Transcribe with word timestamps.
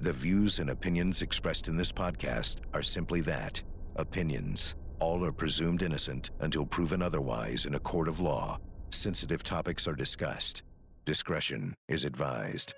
The 0.00 0.12
views 0.12 0.60
and 0.60 0.70
opinions 0.70 1.22
expressed 1.22 1.66
in 1.66 1.76
this 1.76 1.90
podcast 1.90 2.60
are 2.72 2.84
simply 2.84 3.20
that 3.22 3.60
opinions. 3.96 4.76
All 5.00 5.24
are 5.24 5.32
presumed 5.32 5.82
innocent 5.82 6.30
until 6.38 6.64
proven 6.64 7.02
otherwise 7.02 7.66
in 7.66 7.74
a 7.74 7.80
court 7.80 8.06
of 8.06 8.20
law. 8.20 8.60
Sensitive 8.90 9.42
topics 9.42 9.88
are 9.88 9.96
discussed. 9.96 10.62
Discretion 11.04 11.74
is 11.88 12.04
advised. 12.04 12.74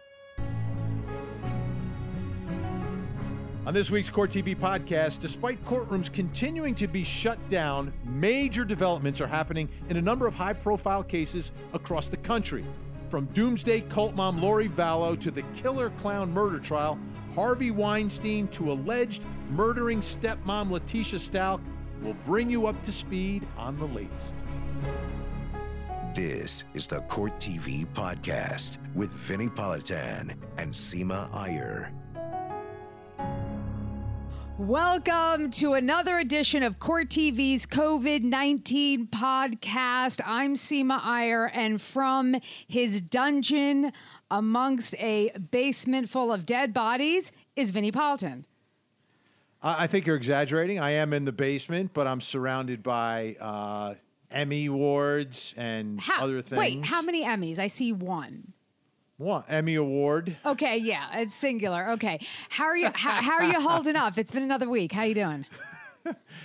On 3.67 3.75
this 3.75 3.91
week's 3.91 4.09
Court 4.09 4.31
TV 4.31 4.57
podcast, 4.57 5.21
despite 5.21 5.63
courtrooms 5.67 6.11
continuing 6.11 6.75
to 6.75 6.87
be 6.87 7.05
shut 7.05 7.39
down, 7.51 7.93
major 8.03 8.65
developments 8.65 9.21
are 9.21 9.27
happening 9.27 9.69
in 9.91 9.99
a 9.99 10.03
number 10.03 10.27
of 10.27 10.33
high 10.33 10.55
profile 10.55 11.03
cases 11.03 11.53
across 11.75 12.09
the 12.09 12.17
country. 12.17 12.65
From 13.11 13.25
doomsday 13.27 13.81
cult 13.81 14.15
mom 14.15 14.41
Lori 14.41 14.69
Vallow 14.69 15.21
to 15.21 15.33
the 15.33 15.43
killer 15.57 15.91
clown 16.01 16.33
murder 16.33 16.61
trial, 16.61 16.97
Harvey 17.35 17.73
Weinstein 17.73 18.47
to 18.49 18.71
alleged 18.71 19.25
murdering 19.51 20.01
stepmom 20.01 20.71
Letecia 20.71 21.19
Stauch, 21.19 21.61
will 22.03 22.15
bring 22.25 22.49
you 22.49 22.69
up 22.69 22.81
to 22.85 22.93
speed 22.93 23.47
on 23.57 23.77
the 23.81 23.87
latest. 23.87 24.35
This 26.15 26.63
is 26.73 26.87
the 26.87 27.01
Court 27.03 27.39
TV 27.41 27.85
podcast 27.95 28.79
with 28.95 29.13
Vinnie 29.13 29.49
Politan 29.49 30.37
and 30.57 30.73
Seema 30.73 31.35
Iyer. 31.35 31.93
Welcome 34.61 35.51
to 35.53 35.73
another 35.73 36.19
edition 36.19 36.63
of 36.63 36.79
Court 36.79 37.09
TV's 37.09 37.65
COVID 37.65 38.25
19 38.25 39.07
podcast. 39.07 40.21
I'm 40.23 40.55
Seema 40.55 41.01
Iyer, 41.03 41.47
and 41.47 41.81
from 41.81 42.37
his 42.69 43.01
dungeon 43.01 43.91
amongst 44.31 44.95
a 44.97 45.31
basement 45.51 46.11
full 46.11 46.31
of 46.31 46.45
dead 46.45 46.75
bodies 46.75 47.33
is 47.57 47.71
Vinnie 47.71 47.91
Politan. 47.91 48.45
I 49.63 49.85
I 49.85 49.87
think 49.87 50.07
you're 50.07 50.17
exaggerating. 50.17 50.79
I 50.79 50.91
am 50.91 51.15
in 51.15 51.25
the 51.25 51.33
basement, 51.33 51.93
but 51.95 52.07
I'm 52.07 52.21
surrounded 52.21 52.83
by 52.83 53.37
uh, 53.41 53.95
Emmy 54.31 54.67
awards 54.67 55.55
and 55.57 55.99
How, 55.99 56.25
other 56.25 56.43
things. 56.43 56.59
Wait, 56.59 56.85
how 56.85 57.01
many 57.01 57.25
Emmys? 57.25 57.59
I 57.59 57.69
see 57.69 57.95
one. 57.95 58.53
What 59.21 59.45
Emmy 59.51 59.75
award? 59.75 60.35
Okay, 60.47 60.79
yeah, 60.79 61.19
it's 61.19 61.35
singular. 61.35 61.91
Okay, 61.91 62.27
how 62.49 62.65
are 62.65 62.77
you? 62.77 62.89
How, 62.95 63.21
how 63.21 63.33
are 63.35 63.45
you 63.45 63.61
holding 63.69 63.95
up? 63.95 64.17
It's 64.17 64.33
been 64.33 64.43
another 64.43 64.67
week. 64.67 64.93
How 64.93 65.03
are 65.03 65.07
you 65.07 65.15
doing? 65.15 65.47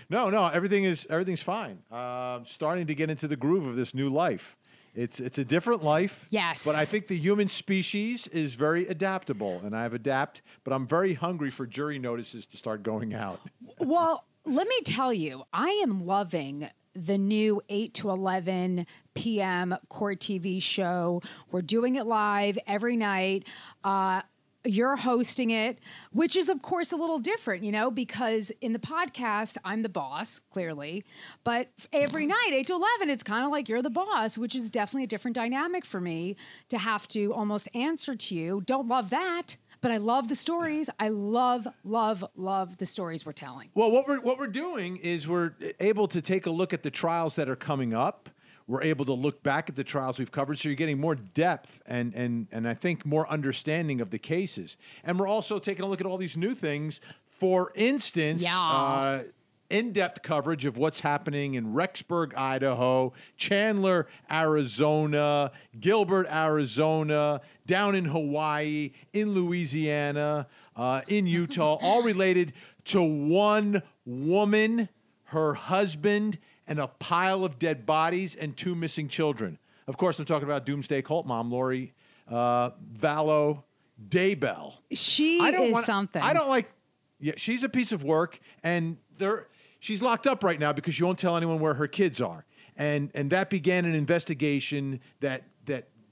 No, 0.09 0.29
no, 0.29 0.45
everything 0.47 0.83
is 0.83 1.07
everything's 1.09 1.41
fine. 1.41 1.79
Uh, 1.89 2.41
starting 2.43 2.87
to 2.87 2.93
get 2.93 3.09
into 3.09 3.25
the 3.27 3.37
groove 3.37 3.65
of 3.65 3.77
this 3.77 3.95
new 3.95 4.09
life. 4.09 4.57
It's 4.93 5.21
it's 5.21 5.37
a 5.37 5.45
different 5.45 5.81
life. 5.81 6.25
Yes. 6.29 6.65
But 6.65 6.75
I 6.75 6.83
think 6.83 7.07
the 7.07 7.17
human 7.17 7.47
species 7.47 8.27
is 8.27 8.53
very 8.53 8.85
adaptable, 8.89 9.61
and 9.63 9.73
I've 9.73 9.93
adapt. 9.93 10.41
But 10.65 10.73
I'm 10.73 10.85
very 10.85 11.13
hungry 11.13 11.51
for 11.51 11.65
jury 11.65 11.97
notices 11.97 12.45
to 12.47 12.57
start 12.57 12.83
going 12.83 13.13
out. 13.13 13.39
Well, 13.79 14.25
let 14.45 14.67
me 14.67 14.81
tell 14.83 15.13
you, 15.13 15.43
I 15.53 15.69
am 15.81 16.05
loving 16.05 16.69
the 16.93 17.17
new 17.17 17.61
8 17.69 17.93
to 17.95 18.09
11 18.09 18.85
p.m. 19.15 19.75
court 19.89 20.19
TV 20.19 20.61
show. 20.61 21.21
We're 21.51 21.61
doing 21.61 21.95
it 21.95 22.05
live 22.05 22.59
every 22.67 22.95
night. 22.95 23.47
Uh, 23.83 24.21
you're 24.65 24.95
hosting 24.95 25.51
it, 25.51 25.79
which 26.11 26.35
is, 26.35 26.49
of 26.49 26.61
course, 26.61 26.91
a 26.91 26.95
little 26.95 27.19
different, 27.19 27.63
you 27.63 27.71
know, 27.71 27.91
because 27.91 28.51
in 28.61 28.73
the 28.73 28.79
podcast, 28.79 29.57
I'm 29.63 29.83
the 29.83 29.89
boss, 29.89 30.39
clearly. 30.51 31.05
But 31.43 31.69
every 31.93 32.25
night, 32.25 32.49
8 32.51 32.67
to 32.67 32.73
11, 32.73 33.09
it's 33.09 33.23
kind 33.23 33.45
of 33.45 33.51
like 33.51 33.69
you're 33.69 33.81
the 33.81 33.89
boss, 33.89 34.37
which 34.37 34.55
is 34.55 34.69
definitely 34.69 35.03
a 35.03 35.07
different 35.07 35.35
dynamic 35.35 35.85
for 35.85 36.01
me 36.01 36.35
to 36.69 36.77
have 36.77 37.07
to 37.09 37.33
almost 37.33 37.67
answer 37.73 38.15
to 38.15 38.35
you. 38.35 38.61
Don't 38.65 38.87
love 38.87 39.09
that. 39.11 39.57
But 39.81 39.91
I 39.91 39.97
love 39.97 40.29
the 40.29 40.35
stories. 40.35 40.89
I 40.99 41.09
love, 41.09 41.67
love, 41.83 42.25
love 42.35 42.77
the 42.77 42.87
stories 42.87 43.23
we're 43.23 43.33
telling. 43.33 43.69
Well, 43.75 43.91
what 43.91 44.07
we're 44.07 44.19
what 44.19 44.39
we're 44.39 44.47
doing 44.47 44.97
is 44.97 45.27
we're 45.27 45.51
able 45.79 46.07
to 46.07 46.23
take 46.23 46.47
a 46.47 46.49
look 46.49 46.73
at 46.73 46.81
the 46.81 46.89
trials 46.89 47.35
that 47.35 47.49
are 47.49 47.55
coming 47.55 47.93
up. 47.93 48.29
We're 48.67 48.81
able 48.81 49.05
to 49.05 49.13
look 49.13 49.43
back 49.43 49.69
at 49.69 49.75
the 49.75 49.83
trials 49.83 50.17
we've 50.17 50.31
covered, 50.31 50.57
so 50.57 50.69
you're 50.69 50.75
getting 50.75 50.99
more 50.99 51.15
depth 51.15 51.81
and 51.85 52.13
and 52.15 52.47
and 52.51 52.67
I 52.67 52.73
think 52.73 53.05
more 53.05 53.27
understanding 53.29 54.01
of 54.01 54.09
the 54.09 54.17
cases. 54.19 54.75
And 55.03 55.19
we're 55.19 55.27
also 55.27 55.59
taking 55.59 55.85
a 55.85 55.87
look 55.87 56.01
at 56.01 56.07
all 56.07 56.17
these 56.17 56.35
new 56.37 56.55
things. 56.55 56.99
For 57.39 57.71
instance, 57.75 58.41
Yeah. 58.41 58.57
uh, 58.59 59.23
in-depth 59.69 60.21
coverage 60.21 60.65
of 60.65 60.77
what's 60.77 60.99
happening 60.99 61.55
in 61.55 61.73
Rexburg, 61.73 62.35
Idaho, 62.37 63.13
Chandler, 63.35 64.07
Arizona, 64.31 65.51
Gilbert, 65.79 66.27
Arizona, 66.29 67.41
down 67.65 67.95
in 67.95 68.05
Hawaii, 68.05 68.91
in 69.11 69.33
Louisiana, 69.33 70.47
uh, 70.75 71.01
in 71.07 71.25
Utah, 71.27 71.77
all 71.81 72.03
related 72.13 72.53
to 72.85 73.01
one 73.01 73.81
woman, 74.05 74.87
her 75.25 75.55
husband, 75.55 76.37
and 76.67 76.79
a 76.79 76.87
pile 76.87 77.43
of 77.43 77.59
dead 77.59 77.85
bodies 77.85 78.35
and 78.35 78.55
two 78.55 78.75
missing 78.75 79.07
children. 79.07 79.57
Of 79.87 79.97
course, 79.97 80.19
I'm 80.19 80.25
talking 80.25 80.45
about 80.47 80.65
Doomsday 80.65 81.01
Cult 81.03 81.25
mom 81.25 81.51
Lori 81.51 81.93
uh, 82.29 82.71
Vallow 82.99 83.63
Daybell. 84.09 84.73
She 84.91 85.39
I 85.39 85.51
don't 85.51 85.67
is 85.67 85.73
wanna- 85.73 85.85
something. 85.85 86.21
I 86.21 86.33
don't 86.33 86.49
like. 86.49 86.71
Yeah, 87.19 87.33
she's 87.37 87.63
a 87.63 87.69
piece 87.69 87.91
of 87.91 88.03
work, 88.03 88.39
and 88.63 88.97
there 89.17 89.47
she's 89.79 90.01
locked 90.01 90.27
up 90.27 90.43
right 90.43 90.59
now 90.59 90.73
because 90.73 90.95
she 90.95 91.03
won't 91.03 91.17
tell 91.19 91.37
anyone 91.37 91.59
where 91.59 91.75
her 91.75 91.87
kids 91.87 92.19
are, 92.19 92.45
and 92.75 93.09
and 93.13 93.29
that 93.29 93.49
began 93.49 93.85
an 93.85 93.95
investigation 93.95 94.99
that 95.21 95.43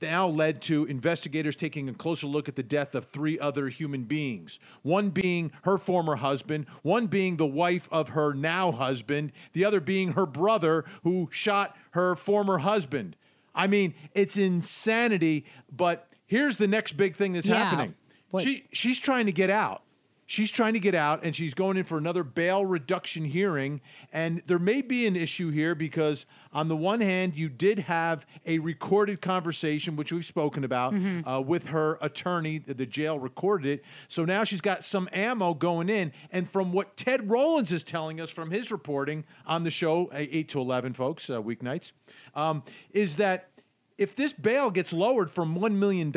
now 0.03 0.27
led 0.27 0.61
to 0.63 0.85
investigators 0.85 1.55
taking 1.55 1.89
a 1.89 1.93
closer 1.93 2.27
look 2.27 2.47
at 2.47 2.55
the 2.55 2.61
death 2.63 2.93
of 2.93 3.05
three 3.05 3.39
other 3.39 3.69
human 3.69 4.03
beings. 4.03 4.59
One 4.83 5.09
being 5.09 5.51
her 5.63 5.77
former 5.77 6.17
husband, 6.17 6.67
one 6.83 7.07
being 7.07 7.37
the 7.37 7.47
wife 7.47 7.89
of 7.91 8.09
her 8.09 8.33
now 8.33 8.71
husband, 8.71 9.31
the 9.53 9.65
other 9.65 9.79
being 9.79 10.11
her 10.13 10.25
brother 10.25 10.85
who 11.03 11.29
shot 11.31 11.75
her 11.91 12.15
former 12.15 12.59
husband. 12.59 13.15
I 13.55 13.67
mean, 13.67 13.95
it's 14.13 14.37
insanity. 14.37 15.45
But 15.71 16.07
here's 16.25 16.57
the 16.57 16.67
next 16.67 16.97
big 16.97 17.15
thing 17.15 17.33
that's 17.33 17.47
Yeah. 17.47 17.63
happening. 17.63 17.95
What? 18.29 18.43
She 18.43 18.65
she's 18.71 18.99
trying 18.99 19.25
to 19.27 19.31
get 19.31 19.49
out. 19.49 19.83
She's 20.25 20.49
trying 20.49 20.73
to 20.73 20.79
get 20.79 20.95
out 20.95 21.23
and 21.23 21.35
she's 21.35 21.53
going 21.53 21.77
in 21.77 21.83
for 21.83 21.97
another 21.97 22.23
bail 22.23 22.65
reduction 22.65 23.25
hearing. 23.25 23.81
And 24.11 24.41
there 24.47 24.57
may 24.57 24.81
be 24.81 25.05
an 25.05 25.15
issue 25.15 25.49
here 25.51 25.75
because, 25.75 26.25
on 26.53 26.67
the 26.67 26.75
one 26.75 27.01
hand, 27.01 27.35
you 27.35 27.49
did 27.49 27.79
have 27.79 28.27
a 28.45 28.59
recorded 28.59 29.19
conversation, 29.19 29.95
which 29.95 30.11
we've 30.11 30.25
spoken 30.25 30.63
about, 30.63 30.93
uh, 31.25 31.41
with 31.41 31.67
her 31.67 31.97
attorney. 32.01 32.59
The 32.59 32.83
the 32.83 32.87
jail 32.87 33.17
recorded 33.17 33.79
it. 33.79 33.85
So 34.09 34.25
now 34.25 34.43
she's 34.43 34.59
got 34.59 34.83
some 34.83 35.07
ammo 35.13 35.53
going 35.53 35.87
in. 35.87 36.11
And 36.31 36.49
from 36.49 36.73
what 36.73 36.97
Ted 36.97 37.29
Rowlands 37.29 37.71
is 37.71 37.81
telling 37.81 38.19
us 38.19 38.29
from 38.29 38.51
his 38.51 38.71
reporting 38.73 39.23
on 39.45 39.63
the 39.63 39.71
show, 39.71 40.07
uh, 40.07 40.17
8 40.17 40.49
to 40.49 40.59
11, 40.59 40.93
folks, 40.93 41.29
uh, 41.29 41.41
weeknights, 41.41 41.93
um, 42.35 42.61
is 42.91 43.15
that 43.15 43.51
if 43.97 44.15
this 44.15 44.33
bail 44.33 44.69
gets 44.69 44.91
lowered 44.91 45.31
from 45.31 45.57
$1 45.57 45.75
million, 45.75 46.11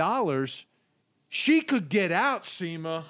she 1.28 1.60
could 1.60 1.88
get 1.88 2.10
out, 2.10 2.42
Seema. 2.42 3.04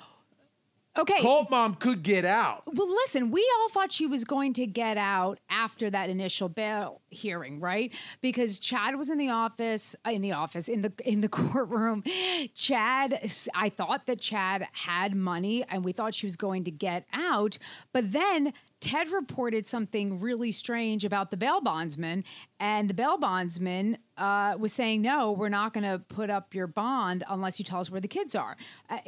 Okay. 0.99 1.21
Cult 1.21 1.51
mom 1.51 1.75
could 1.75 2.03
get 2.03 2.25
out. 2.25 2.63
Well, 2.73 2.89
listen, 2.89 3.31
we 3.31 3.47
all 3.59 3.69
thought 3.69 3.93
she 3.93 4.07
was 4.07 4.25
going 4.25 4.55
to 4.55 4.67
get 4.67 4.97
out 4.97 5.39
after 5.51 5.91
that 5.91 6.09
initial 6.09 6.49
bail 6.49 7.03
hearing, 7.09 7.61
right? 7.61 7.93
Because 8.23 8.59
Chad 8.59 8.97
was 8.97 9.11
in 9.11 9.19
the 9.19 9.31
office, 9.31 9.95
uh, 10.07 10.11
in 10.11 10.23
the 10.23 10.33
office, 10.33 10.69
in 10.69 10.83
the 10.83 10.93
in 11.05 11.21
the 11.21 11.29
courtroom. 11.37 12.03
Chad, 12.55 13.31
I 13.55 13.69
thought 13.69 14.07
that 14.07 14.21
Chad 14.21 14.67
had 14.73 15.15
money, 15.15 15.65
and 15.69 15.85
we 15.85 15.93
thought 15.93 16.15
she 16.15 16.27
was 16.27 16.37
going 16.37 16.65
to 16.65 16.71
get 16.71 17.05
out. 17.13 17.59
But 17.93 18.13
then 18.13 18.53
Ted 18.81 19.11
reported 19.11 19.67
something 19.67 20.21
really 20.21 20.53
strange 20.53 21.05
about 21.05 21.31
the 21.31 21.37
bail 21.37 21.61
bondsman, 21.61 22.25
and 22.61 22.89
the 22.89 22.95
bail 22.95 23.19
bondsman 23.19 23.99
uh, 24.17 24.57
was 24.59 24.73
saying, 24.73 25.03
"No, 25.03 25.33
we're 25.33 25.49
not 25.49 25.75
going 25.75 25.85
to 25.85 25.99
put 26.09 26.31
up 26.31 26.55
your 26.55 26.67
bond 26.67 27.25
unless 27.29 27.59
you 27.59 27.65
tell 27.65 27.81
us 27.81 27.91
where 27.91 28.01
the 28.01 28.09
kids 28.09 28.35
are." 28.35 28.57
Uh, 28.89 28.99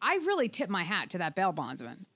I 0.00 0.16
really 0.16 0.48
tip 0.48 0.68
my 0.68 0.82
hat 0.82 1.10
to 1.10 1.18
that 1.18 1.34
bail 1.34 1.52
bondsman. 1.52 2.06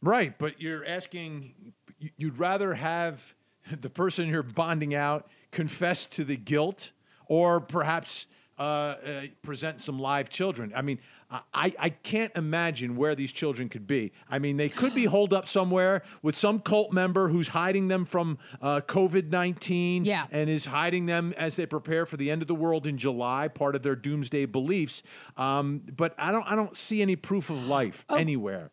Right, 0.00 0.38
but 0.38 0.60
you're 0.60 0.84
asking, 0.84 1.74
you'd 2.16 2.38
rather 2.38 2.74
have 2.74 3.34
the 3.80 3.90
person 3.90 4.28
you're 4.28 4.42
bonding 4.42 4.94
out 4.94 5.28
confess 5.50 6.06
to 6.06 6.24
the 6.24 6.36
guilt 6.36 6.92
or 7.26 7.60
perhaps 7.60 8.26
uh, 8.58 8.62
uh, 8.62 9.22
present 9.42 9.80
some 9.80 9.98
live 9.98 10.28
children. 10.28 10.72
I 10.74 10.82
mean, 10.82 10.98
I, 11.30 11.74
I 11.78 11.90
can't 11.90 12.32
imagine 12.36 12.96
where 12.96 13.14
these 13.14 13.32
children 13.32 13.68
could 13.68 13.86
be. 13.86 14.12
I 14.30 14.38
mean, 14.38 14.56
they 14.56 14.70
could 14.70 14.94
be 14.94 15.04
holed 15.04 15.34
up 15.34 15.46
somewhere 15.46 16.02
with 16.22 16.36
some 16.36 16.58
cult 16.60 16.92
member 16.92 17.28
who's 17.28 17.48
hiding 17.48 17.88
them 17.88 18.06
from 18.06 18.38
uh, 18.62 18.80
COVID 18.86 19.28
19 19.28 20.04
Yeah. 20.04 20.26
and 20.30 20.48
is 20.48 20.64
hiding 20.64 21.04
them 21.06 21.34
as 21.36 21.54
they 21.56 21.66
prepare 21.66 22.06
for 22.06 22.16
the 22.16 22.30
end 22.30 22.40
of 22.40 22.48
the 22.48 22.54
world 22.54 22.86
in 22.86 22.96
July, 22.96 23.48
part 23.48 23.74
of 23.76 23.82
their 23.82 23.94
doomsday 23.96 24.46
beliefs. 24.46 25.02
Um, 25.36 25.82
but 25.96 26.14
I 26.18 26.30
don't, 26.32 26.44
I 26.50 26.54
don't 26.54 26.74
see 26.76 27.02
any 27.02 27.16
proof 27.16 27.50
of 27.50 27.62
life 27.64 28.06
anywhere. 28.08 28.70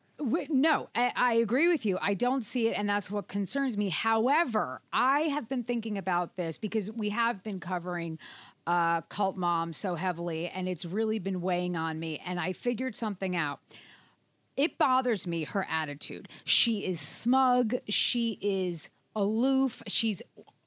No, 0.49 0.87
I, 0.95 1.11
I 1.13 1.33
agree 1.33 1.67
with 1.67 1.85
you. 1.85 1.97
I 2.01 2.13
don't 2.13 2.45
see 2.45 2.69
it, 2.69 2.77
and 2.77 2.87
that's 2.87 3.11
what 3.11 3.27
concerns 3.27 3.77
me. 3.77 3.89
However, 3.89 4.79
I 4.93 5.23
have 5.23 5.49
been 5.49 5.63
thinking 5.65 5.97
about 5.97 6.37
this 6.37 6.57
because 6.57 6.89
we 6.89 7.09
have 7.09 7.43
been 7.43 7.59
covering 7.59 8.17
uh, 8.67 9.01
cult 9.01 9.37
mom 9.37 9.73
so 9.73 9.95
heavily, 9.95 10.47
and 10.49 10.67
it's 10.67 10.85
really 10.85 11.19
been 11.19 11.41
weighing 11.41 11.75
on 11.75 11.99
me. 11.99 12.21
And 12.25 12.39
I 12.39 12.53
figured 12.53 12.95
something 12.95 13.35
out. 13.35 13.59
it 14.57 14.77
bothers 14.77 15.27
me 15.27 15.43
her 15.43 15.67
attitude. 15.69 16.27
She 16.45 16.85
is 16.85 16.99
smug, 17.01 17.75
she 17.89 18.37
is 18.41 18.89
aloof, 19.15 19.83
she's 19.87 20.21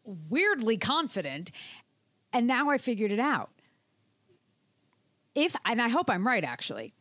weirdly 0.04 0.76
confident. 0.76 1.50
And 2.32 2.46
now 2.46 2.68
I 2.70 2.78
figured 2.78 3.10
it 3.12 3.18
out. 3.20 3.50
If 5.34 5.54
and 5.64 5.80
I 5.80 5.88
hope 5.88 6.10
I'm 6.10 6.26
right 6.26 6.44
actually. 6.44 6.92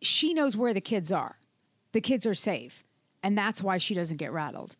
She 0.00 0.34
knows 0.34 0.56
where 0.56 0.74
the 0.74 0.80
kids 0.80 1.10
are. 1.12 1.36
The 1.92 2.00
kids 2.00 2.26
are 2.26 2.34
safe, 2.34 2.82
and 3.22 3.36
that's 3.36 3.62
why 3.62 3.78
she 3.78 3.94
doesn't 3.94 4.16
get 4.16 4.32
rattled. 4.32 4.76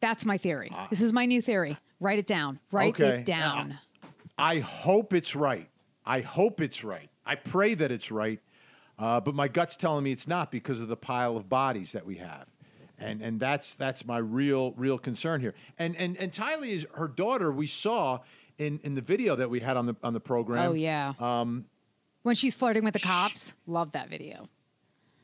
That's 0.00 0.24
my 0.24 0.38
theory. 0.38 0.72
this 0.88 1.00
is 1.02 1.12
my 1.12 1.26
new 1.26 1.42
theory. 1.42 1.76
Write 2.00 2.18
it 2.18 2.26
down. 2.26 2.58
Write 2.72 2.94
Okay. 2.94 3.18
it 3.20 3.26
down. 3.26 3.78
I 4.40 4.60
hope 4.60 5.12
it's 5.12 5.36
right. 5.36 5.68
I 6.04 6.20
hope 6.20 6.60
it's 6.60 6.82
right. 6.82 7.10
I 7.26 7.34
pray 7.34 7.74
that 7.74 7.92
it's 7.92 8.10
right. 8.10 8.40
Uh, 8.98 9.20
but 9.20 9.34
my 9.34 9.48
gut's 9.48 9.76
telling 9.76 10.04
me 10.04 10.12
it's 10.12 10.26
not 10.26 10.50
because 10.50 10.80
of 10.80 10.88
the 10.88 10.96
pile 10.96 11.36
of 11.36 11.48
bodies 11.48 11.92
that 11.92 12.04
we 12.04 12.16
have. 12.16 12.46
And, 12.98 13.22
and 13.22 13.40
that's 13.40 13.74
that's 13.74 14.04
my 14.04 14.18
real 14.18 14.72
real 14.72 14.98
concern 14.98 15.40
here. 15.40 15.54
And 15.78 15.96
and 15.96 16.18
and 16.18 16.32
Tylee 16.32 16.70
is 16.70 16.86
her 16.94 17.08
daughter. 17.08 17.50
We 17.50 17.66
saw 17.66 18.20
in, 18.58 18.78
in 18.82 18.94
the 18.94 19.00
video 19.00 19.36
that 19.36 19.48
we 19.48 19.60
had 19.60 19.78
on 19.78 19.86
the 19.86 19.96
on 20.02 20.12
the 20.12 20.20
program. 20.20 20.68
Oh 20.68 20.74
yeah. 20.74 21.14
Um, 21.18 21.64
when 22.22 22.34
she's 22.34 22.58
flirting 22.58 22.84
with 22.84 22.92
the 22.92 23.00
cops, 23.00 23.54
love 23.66 23.92
that 23.92 24.10
video. 24.10 24.48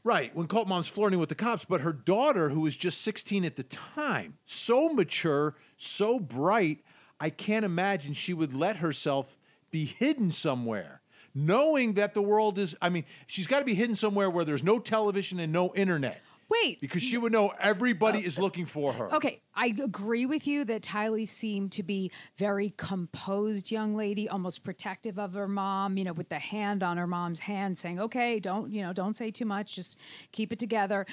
Right, 0.05 0.35
when 0.37 0.47
Cult 0.47 0.69
Mom's 0.69 0.87
flirting 0.87 1.19
with 1.19 1.29
the 1.31 1.35
cops, 1.35 1.65
but 1.65 1.81
her 1.81 1.93
daughter, 1.93 2.49
who 2.49 2.61
was 2.61 2.77
just 2.77 3.01
16 3.03 3.45
at 3.45 3.57
the 3.57 3.65
time, 3.65 4.35
so 4.47 4.89
mature, 4.89 5.57
so 5.77 6.21
bright, 6.21 6.79
I 7.21 7.31
can't 7.31 7.65
imagine 7.65 8.15
she 8.15 8.35
would 8.35 8.55
let 8.55 8.77
herself 8.77 9.39
be 9.71 9.85
hidden 9.85 10.31
somewhere, 10.31 11.01
knowing 11.35 11.95
that 11.95 12.15
the 12.15 12.23
world 12.23 12.59
is, 12.59 12.77
I 12.81 12.89
mean, 12.89 13.05
she's 13.27 13.47
got 13.47 13.61
to 13.61 13.65
be 13.65 13.75
hidden 13.75 13.97
somewhere 13.97 14.31
where 14.31 14.45
there's 14.45 14.63
no 14.63 14.79
television 14.79 15.41
and 15.41 15.53
no 15.53 15.75
internet. 15.75 16.21
Wait. 16.49 16.81
Because 16.81 17.03
she 17.03 17.19
would 17.19 17.33
know 17.33 17.53
everybody 17.61 18.21
oh. 18.23 18.27
is 18.27 18.39
looking 18.39 18.67
for 18.67 18.93
her. 18.93 19.13
Okay, 19.15 19.43
I 19.55 19.75
agree 19.83 20.27
with 20.27 20.47
you 20.47 20.65
that 20.67 20.83
Tylee 20.83 21.27
seemed 21.27 21.73
to 21.73 21.83
be 21.83 22.13
very 22.37 22.73
composed 22.77 23.73
young 23.73 23.97
lady, 23.97 24.29
almost 24.29 24.63
protective 24.63 25.19
of 25.19 25.35
her 25.35 25.49
mom, 25.49 25.97
you 25.97 26.05
know, 26.05 26.13
with 26.13 26.29
the 26.29 26.39
hand 26.39 26.83
on 26.83 26.99
her 26.99 27.07
mom's 27.07 27.41
hand 27.41 27.77
saying, 27.77 27.99
"Okay, 27.99 28.39
don't, 28.39 28.71
you 28.71 28.83
know, 28.83 28.93
don't 28.93 29.15
say 29.15 29.31
too 29.31 29.45
much, 29.45 29.75
just 29.75 29.99
keep 30.31 30.53
it 30.53 30.61
together." 30.61 31.05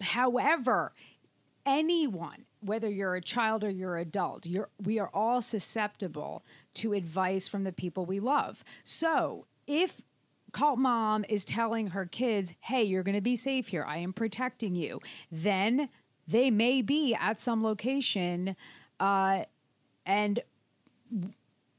However, 0.00 0.94
anyone, 1.66 2.46
whether 2.60 2.90
you're 2.90 3.14
a 3.14 3.20
child 3.20 3.64
or 3.64 3.70
you're 3.70 3.98
adult, 3.98 4.46
you're 4.46 4.68
we 4.84 4.98
are 4.98 5.10
all 5.14 5.42
susceptible 5.42 6.44
to 6.74 6.92
advice 6.92 7.48
from 7.48 7.64
the 7.64 7.72
people 7.72 8.06
we 8.06 8.20
love. 8.20 8.64
So, 8.82 9.46
if 9.66 10.00
cult 10.52 10.78
mom 10.78 11.24
is 11.28 11.44
telling 11.44 11.88
her 11.88 12.06
kids, 12.06 12.54
hey, 12.60 12.84
you're 12.84 13.02
going 13.02 13.14
to 13.14 13.20
be 13.20 13.36
safe 13.36 13.68
here. 13.68 13.84
I 13.86 13.98
am 13.98 14.12
protecting 14.12 14.74
you. 14.74 15.00
Then 15.30 15.88
they 16.26 16.50
may 16.50 16.82
be 16.82 17.14
at 17.14 17.40
some 17.40 17.62
location 17.62 18.56
uh, 19.00 19.44
and 20.06 20.40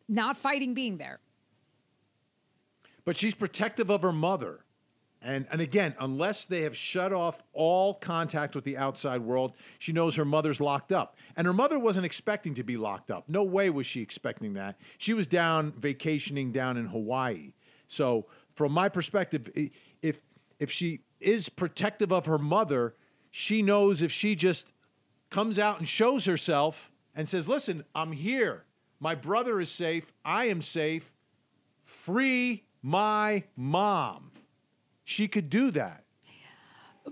not 0.07 0.37
fighting 0.37 0.73
being 0.73 0.97
there. 0.97 1.19
But 3.05 3.17
she's 3.17 3.33
protective 3.33 3.89
of 3.89 4.01
her 4.01 4.11
mother. 4.11 4.65
And, 5.21 5.47
and 5.51 5.59
again, 5.59 5.95
unless 5.99 6.45
they 6.45 6.61
have 6.61 6.77
shut 6.77 7.11
off 7.11 7.43
all 7.51 7.93
contact 7.93 8.55
with 8.55 8.63
the 8.63 8.77
outside 8.77 9.19
world, 9.19 9.53
she 9.77 9.91
knows 9.91 10.15
her 10.15 10.23
mother's 10.23 10.61
locked 10.61 10.93
up. 10.93 11.17
And 11.35 11.45
her 11.45 11.53
mother 11.53 11.77
wasn't 11.77 12.05
expecting 12.05 12.53
to 12.53 12.63
be 12.63 12.77
locked 12.77 13.11
up. 13.11 13.25
No 13.27 13.43
way 13.43 13.69
was 13.69 13.85
she 13.85 14.01
expecting 14.01 14.53
that. 14.53 14.79
She 14.97 15.13
was 15.13 15.27
down 15.27 15.73
vacationing 15.73 16.53
down 16.53 16.77
in 16.77 16.85
Hawaii. 16.85 17.51
So, 17.87 18.27
from 18.55 18.71
my 18.71 18.87
perspective, 18.87 19.49
if 20.01 20.21
if 20.59 20.71
she 20.71 21.01
is 21.19 21.49
protective 21.49 22.11
of 22.11 22.25
her 22.25 22.37
mother, 22.37 22.93
she 23.31 23.61
knows 23.61 24.01
if 24.01 24.11
she 24.11 24.35
just 24.35 24.67
comes 25.29 25.57
out 25.57 25.79
and 25.79 25.87
shows 25.87 26.25
herself 26.25 26.91
and 27.15 27.27
says, 27.27 27.47
"Listen, 27.49 27.83
I'm 27.95 28.11
here. 28.11 28.65
My 28.99 29.15
brother 29.15 29.59
is 29.59 29.71
safe. 29.71 30.13
I 30.23 30.45
am 30.45 30.61
safe. 30.61 31.13
Free 31.83 32.63
my 32.81 33.43
mom." 33.55 34.28
She 35.09 35.27
could 35.27 35.49
do 35.49 35.71
that. 35.71 36.03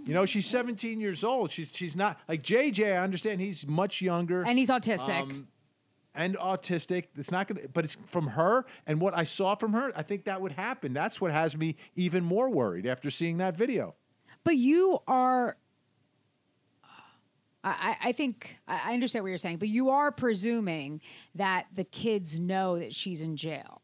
You 0.05 0.13
know, 0.13 0.27
she's 0.27 0.45
17 0.45 1.01
years 1.01 1.23
old. 1.23 1.49
She's 1.49 1.75
she's 1.75 1.95
not 1.95 2.19
like 2.29 2.43
JJ. 2.43 2.93
I 2.93 2.97
understand 3.03 3.41
he's 3.41 3.65
much 3.65 4.01
younger 4.03 4.43
And 4.43 4.59
he's 4.59 4.69
autistic. 4.69 5.23
Um, 5.23 5.47
and 6.13 6.37
autistic. 6.37 7.05
It's 7.17 7.31
not 7.31 7.47
going 7.47 7.63
to, 7.63 7.69
but 7.69 7.85
it's 7.85 7.97
from 8.05 8.27
her 8.27 8.67
and 8.85 9.01
what 9.01 9.17
I 9.17 9.23
saw 9.23 9.55
from 9.55 9.73
her. 9.73 9.91
I 9.95 10.03
think 10.03 10.25
that 10.25 10.39
would 10.39 10.51
happen. 10.51 10.93
That's 10.93 11.19
what 11.19 11.31
has 11.31 11.57
me 11.57 11.75
even 11.95 12.23
more 12.23 12.51
worried 12.51 12.85
after 12.85 13.09
seeing 13.09 13.37
that 13.37 13.57
video. 13.57 13.95
But 14.43 14.57
you 14.57 14.99
are. 15.07 15.57
I, 17.63 17.97
I- 18.03 18.11
think 18.11 18.57
I 18.67 18.93
understand 18.93 19.23
what 19.23 19.29
you're 19.29 19.39
saying, 19.39 19.57
but 19.57 19.69
you 19.69 19.89
are 19.89 20.11
presuming 20.11 21.01
that 21.33 21.65
the 21.73 21.83
kids 21.83 22.39
know 22.39 22.77
that 22.77 22.93
she's 22.93 23.21
in 23.21 23.35
jail. 23.35 23.81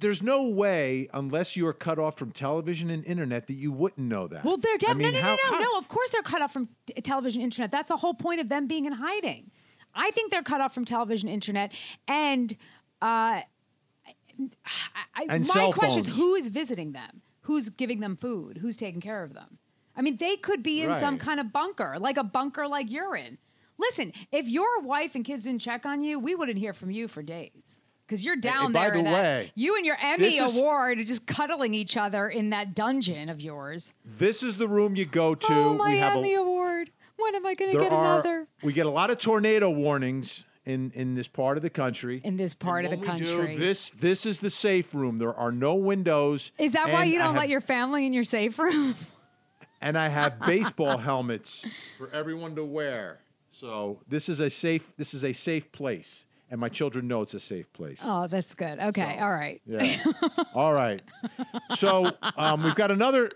There's 0.00 0.22
no 0.22 0.48
way, 0.48 1.08
unless 1.12 1.56
you 1.56 1.66
are 1.66 1.72
cut 1.72 1.98
off 1.98 2.18
from 2.18 2.32
television 2.32 2.90
and 2.90 3.04
internet, 3.04 3.46
that 3.46 3.54
you 3.54 3.72
wouldn't 3.72 4.06
know 4.06 4.26
that. 4.28 4.44
Well, 4.44 4.56
they're 4.56 4.74
I 4.74 4.78
definitely 4.78 5.04
mean, 5.12 5.14
no, 5.14 5.20
no, 5.20 5.36
how- 5.44 5.50
no, 5.52 5.58
no, 5.58 5.64
no. 5.72 5.78
Of 5.78 5.88
course, 5.88 6.10
they're 6.10 6.22
cut 6.22 6.42
off 6.42 6.52
from 6.52 6.68
t- 6.86 6.94
television, 7.02 7.42
internet. 7.42 7.70
That's 7.70 7.88
the 7.88 7.96
whole 7.96 8.14
point 8.14 8.40
of 8.40 8.48
them 8.48 8.66
being 8.66 8.84
in 8.86 8.92
hiding. 8.92 9.50
I 9.94 10.10
think 10.10 10.30
they're 10.30 10.42
cut 10.42 10.60
off 10.60 10.74
from 10.74 10.84
television, 10.84 11.28
internet, 11.28 11.72
and 12.06 12.52
uh, 13.02 13.40
I, 13.40 13.44
I, 15.14 15.26
And 15.28 15.46
my 15.48 15.70
question 15.72 16.02
is, 16.02 16.16
who 16.16 16.34
is 16.34 16.48
visiting 16.48 16.92
them? 16.92 17.22
Who's 17.42 17.68
giving 17.70 18.00
them 18.00 18.16
food? 18.16 18.58
Who's 18.58 18.76
taking 18.76 19.00
care 19.00 19.22
of 19.22 19.32
them? 19.34 19.58
I 19.96 20.02
mean, 20.02 20.18
they 20.18 20.36
could 20.36 20.62
be 20.62 20.82
in 20.82 20.94
some 20.98 21.16
kind 21.18 21.40
of 21.40 21.52
bunker, 21.52 21.96
like 21.98 22.18
a 22.18 22.24
bunker 22.24 22.66
like 22.68 22.90
you're 22.90 23.16
in. 23.16 23.38
Listen, 23.78 24.12
if 24.32 24.46
your 24.48 24.80
wife 24.80 25.14
and 25.14 25.24
kids 25.24 25.44
didn't 25.44 25.60
check 25.60 25.86
on 25.86 26.02
you, 26.02 26.18
we 26.18 26.34
wouldn't 26.34 26.58
hear 26.58 26.72
from 26.72 26.90
you 26.90 27.08
for 27.08 27.22
days. 27.22 27.80
Because 28.06 28.24
you're 28.24 28.36
down 28.36 28.72
by 28.72 28.82
there. 28.82 28.92
the 28.92 28.98
in 29.00 29.04
that- 29.06 29.12
way, 29.12 29.52
you 29.56 29.76
and 29.76 29.84
your 29.84 29.96
Emmy 30.00 30.36
is- 30.38 30.54
award 30.56 31.00
are 31.00 31.04
just 31.04 31.26
cuddling 31.26 31.74
each 31.74 31.96
other 31.96 32.28
in 32.28 32.50
that 32.50 32.74
dungeon 32.74 33.28
of 33.28 33.40
yours. 33.40 33.94
This 34.04 34.42
is 34.44 34.56
the 34.56 34.68
room 34.68 34.94
you 34.94 35.04
go 35.06 35.34
to. 35.34 35.52
Oh, 35.52 35.74
my 35.74 35.90
we 35.92 35.98
have 35.98 36.18
Emmy 36.18 36.34
a, 36.34 36.40
award. 36.40 36.90
When 37.16 37.34
am 37.34 37.44
I 37.46 37.54
going 37.54 37.72
to 37.72 37.78
get 37.78 37.92
are, 37.92 38.14
another? 38.14 38.46
We 38.62 38.72
get 38.72 38.86
a 38.86 38.90
lot 38.90 39.10
of 39.10 39.18
tornado 39.18 39.70
warnings 39.70 40.44
in 40.64 40.92
in 40.94 41.14
this 41.14 41.26
part 41.26 41.56
of 41.56 41.62
the 41.62 41.70
country. 41.70 42.20
In 42.22 42.36
this 42.36 42.54
part 42.54 42.84
And 42.84 42.94
of 42.94 43.00
the 43.00 43.12
we 43.12 43.18
do, 43.18 43.36
country. 43.36 43.56
this 43.56 43.90
this 43.98 44.24
is 44.26 44.38
the 44.38 44.50
safe 44.50 44.94
room. 44.94 45.18
There 45.18 45.34
are 45.34 45.50
no 45.50 45.74
windows. 45.74 46.52
Is 46.58 46.72
that 46.72 46.90
why 46.92 47.04
you 47.04 47.18
don't 47.18 47.28
have- 47.28 47.36
let 47.36 47.48
your 47.48 47.60
family 47.60 48.06
in 48.06 48.12
your 48.12 48.24
safe 48.24 48.56
room? 48.58 48.94
and 49.80 49.98
I 49.98 50.08
have 50.08 50.38
baseball 50.40 50.98
helmets 51.10 51.64
for 51.98 52.08
everyone 52.12 52.54
to 52.56 52.64
wear. 52.64 53.18
So 53.50 54.00
this 54.06 54.28
is 54.28 54.38
a 54.38 54.50
safe 54.50 54.92
this 54.96 55.12
is 55.14 55.24
a 55.24 55.32
safe 55.32 55.72
place, 55.72 56.26
and 56.50 56.60
my 56.60 56.68
children 56.68 57.08
know 57.08 57.22
it's 57.22 57.34
a 57.34 57.40
safe 57.40 57.72
place. 57.72 58.00
oh, 58.04 58.26
that's 58.26 58.54
good. 58.54 58.78
Okay, 58.78 59.16
So, 59.18 59.24
all 59.24 59.32
right. 59.32 59.60
Yeah. 59.66 59.96
All 60.54 60.72
right. 60.72 61.02
So 61.76 62.12
um, 62.36 62.62
we've 62.62 62.74
got 62.74 62.90
another 62.90 63.30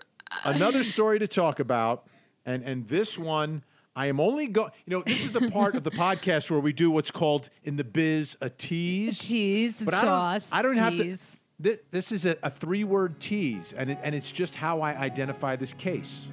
another 0.44 0.84
story 0.84 1.18
to 1.18 1.28
talk 1.28 1.60
about, 1.60 2.06
and 2.46 2.62
and 2.62 2.88
this 2.88 3.18
one 3.18 3.62
I 3.96 4.06
am 4.06 4.20
only 4.20 4.46
go. 4.46 4.70
You 4.86 4.96
know, 4.96 5.02
this 5.04 5.24
is 5.24 5.32
the 5.32 5.50
part 5.50 5.74
of 5.74 5.84
the 5.84 5.90
podcast 6.06 6.50
where 6.50 6.60
we 6.60 6.72
do 6.72 6.90
what's 6.90 7.10
called 7.10 7.50
in 7.64 7.76
the 7.76 7.84
biz 7.84 8.36
a 8.40 8.48
tease. 8.48 9.18
Cheese, 9.18 9.82
But 9.84 9.94
I 9.94 10.00
sauce, 10.00 10.50
don't, 10.50 10.58
I 10.58 10.62
don't 10.62 10.76
have 10.78 10.96
to. 10.96 11.16
This, 11.58 11.78
this 11.90 12.10
is 12.10 12.24
a, 12.24 12.38
a 12.42 12.50
three 12.50 12.84
word 12.84 13.20
tease, 13.20 13.74
and, 13.76 13.90
it, 13.90 13.98
and 14.02 14.14
it's 14.14 14.32
just 14.32 14.54
how 14.54 14.80
I 14.80 14.96
identify 14.96 15.56
this 15.56 15.74
case 15.74 16.28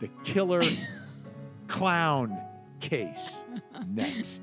the 0.00 0.08
killer 0.24 0.60
clown 1.68 2.38
case. 2.80 3.40
Next. 3.88 4.42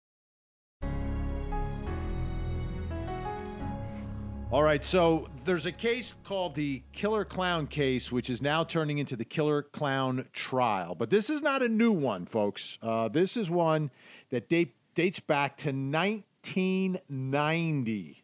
All 4.51 4.63
right, 4.63 4.83
so 4.83 5.29
there's 5.45 5.65
a 5.65 5.71
case 5.71 6.13
called 6.25 6.55
the 6.55 6.83
Killer 6.91 7.23
Clown 7.23 7.67
case, 7.67 8.11
which 8.11 8.29
is 8.29 8.41
now 8.41 8.65
turning 8.65 8.97
into 8.97 9.15
the 9.15 9.23
Killer 9.23 9.63
Clown 9.63 10.25
trial. 10.33 10.93
But 10.93 11.09
this 11.09 11.29
is 11.29 11.41
not 11.41 11.63
a 11.63 11.69
new 11.69 11.93
one, 11.93 12.25
folks. 12.25 12.77
Uh, 12.81 13.07
this 13.07 13.37
is 13.37 13.49
one 13.49 13.91
that 14.29 14.49
date, 14.49 14.75
dates 14.93 15.21
back 15.21 15.55
to 15.59 15.69
1990. 15.69 18.23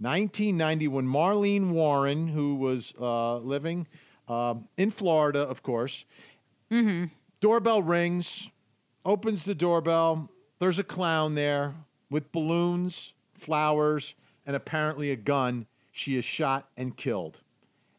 1990, 0.00 0.88
when 0.88 1.06
Marlene 1.06 1.70
Warren, 1.70 2.26
who 2.26 2.56
was 2.56 2.92
uh, 3.00 3.36
living 3.36 3.86
um, 4.26 4.66
in 4.76 4.90
Florida, 4.90 5.38
of 5.38 5.62
course, 5.62 6.04
doorbell 7.40 7.80
rings. 7.80 8.48
opens 9.04 9.44
the 9.44 9.54
doorbell. 9.54 10.28
There's 10.58 10.80
a 10.80 10.84
clown 10.84 11.36
there 11.36 11.76
with 12.10 12.32
balloons, 12.32 13.12
flowers, 13.38 14.16
and 14.46 14.56
apparently 14.56 15.10
a 15.10 15.16
gun. 15.16 15.66
She 15.92 16.16
is 16.16 16.24
shot 16.24 16.68
and 16.76 16.96
killed. 16.96 17.38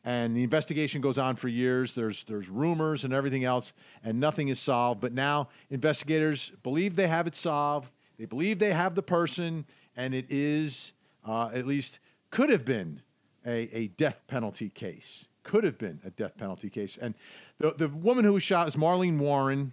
And 0.04 0.36
the 0.36 0.44
investigation 0.44 1.02
goes 1.02 1.18
on 1.18 1.36
for 1.36 1.48
years. 1.48 1.96
There's 1.96 2.24
there's 2.26 2.48
rumors 2.48 3.06
and 3.06 3.14
everything 3.14 3.44
else, 3.44 3.74
and 4.04 4.20
nothing 4.20 4.50
is 4.50 4.60
solved. 4.60 5.02
But 5.02 5.14
now 5.14 5.50
investigators 5.72 6.52
believe 6.62 6.96
they 6.96 7.08
have 7.08 7.26
it 7.26 7.36
solved. 7.36 7.92
They 8.20 8.26
believe 8.26 8.60
they 8.60 8.74
have 8.74 8.94
the 8.94 9.02
person, 9.02 9.66
and 9.98 10.14
it 10.14 10.26
is 10.30 10.94
uh, 11.26 11.50
at 11.54 11.66
least 11.66 12.00
could 12.30 12.50
have 12.50 12.66
been 12.66 13.02
a, 13.46 13.70
a 13.76 13.88
death 13.88 14.22
penalty 14.28 14.70
case. 14.70 15.26
Could 15.44 15.64
have 15.64 15.78
been 15.78 16.00
a 16.06 16.10
death 16.10 16.38
penalty 16.38 16.70
case. 16.70 16.98
And 17.02 17.16
the, 17.60 17.72
the 17.72 17.88
woman 17.88 18.26
who 18.26 18.34
was 18.34 18.44
shot 18.44 18.68
is 18.68 18.76
Marlene 18.76 19.18
Warren. 19.18 19.72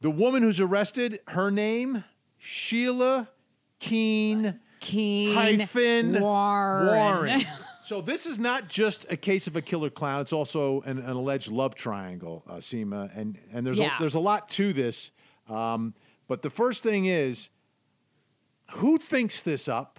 The 0.00 0.10
woman 0.10 0.42
who's 0.42 0.60
arrested, 0.60 1.20
her 1.28 1.50
name, 1.50 2.04
Sheila 2.38 3.28
Keen, 3.78 4.60
Keen 4.86 5.34
hyphen 5.34 6.20
Warren. 6.20 6.86
Warren. 6.86 7.42
so 7.84 8.00
this 8.00 8.26
is 8.26 8.38
not 8.38 8.68
just 8.68 9.04
a 9.10 9.16
case 9.16 9.46
of 9.46 9.56
a 9.56 9.62
killer 9.62 9.90
clown. 9.90 10.20
It's 10.20 10.32
also 10.32 10.82
an, 10.82 10.98
an 10.98 11.10
alleged 11.10 11.48
love 11.50 11.74
triangle, 11.74 12.44
uh, 12.48 12.54
Seema. 12.54 13.10
And, 13.16 13.38
and 13.52 13.66
there's, 13.66 13.78
Yeah. 13.78 13.96
a, 13.96 14.00
there's 14.00 14.14
a 14.14 14.20
lot 14.20 14.48
to 14.50 14.72
this. 14.72 15.10
Um, 15.48 15.94
but 16.28 16.42
the 16.42 16.50
first 16.50 16.82
thing 16.82 17.06
is, 17.06 17.48
who 18.72 18.98
thinks 18.98 19.42
this 19.42 19.68
up? 19.68 19.98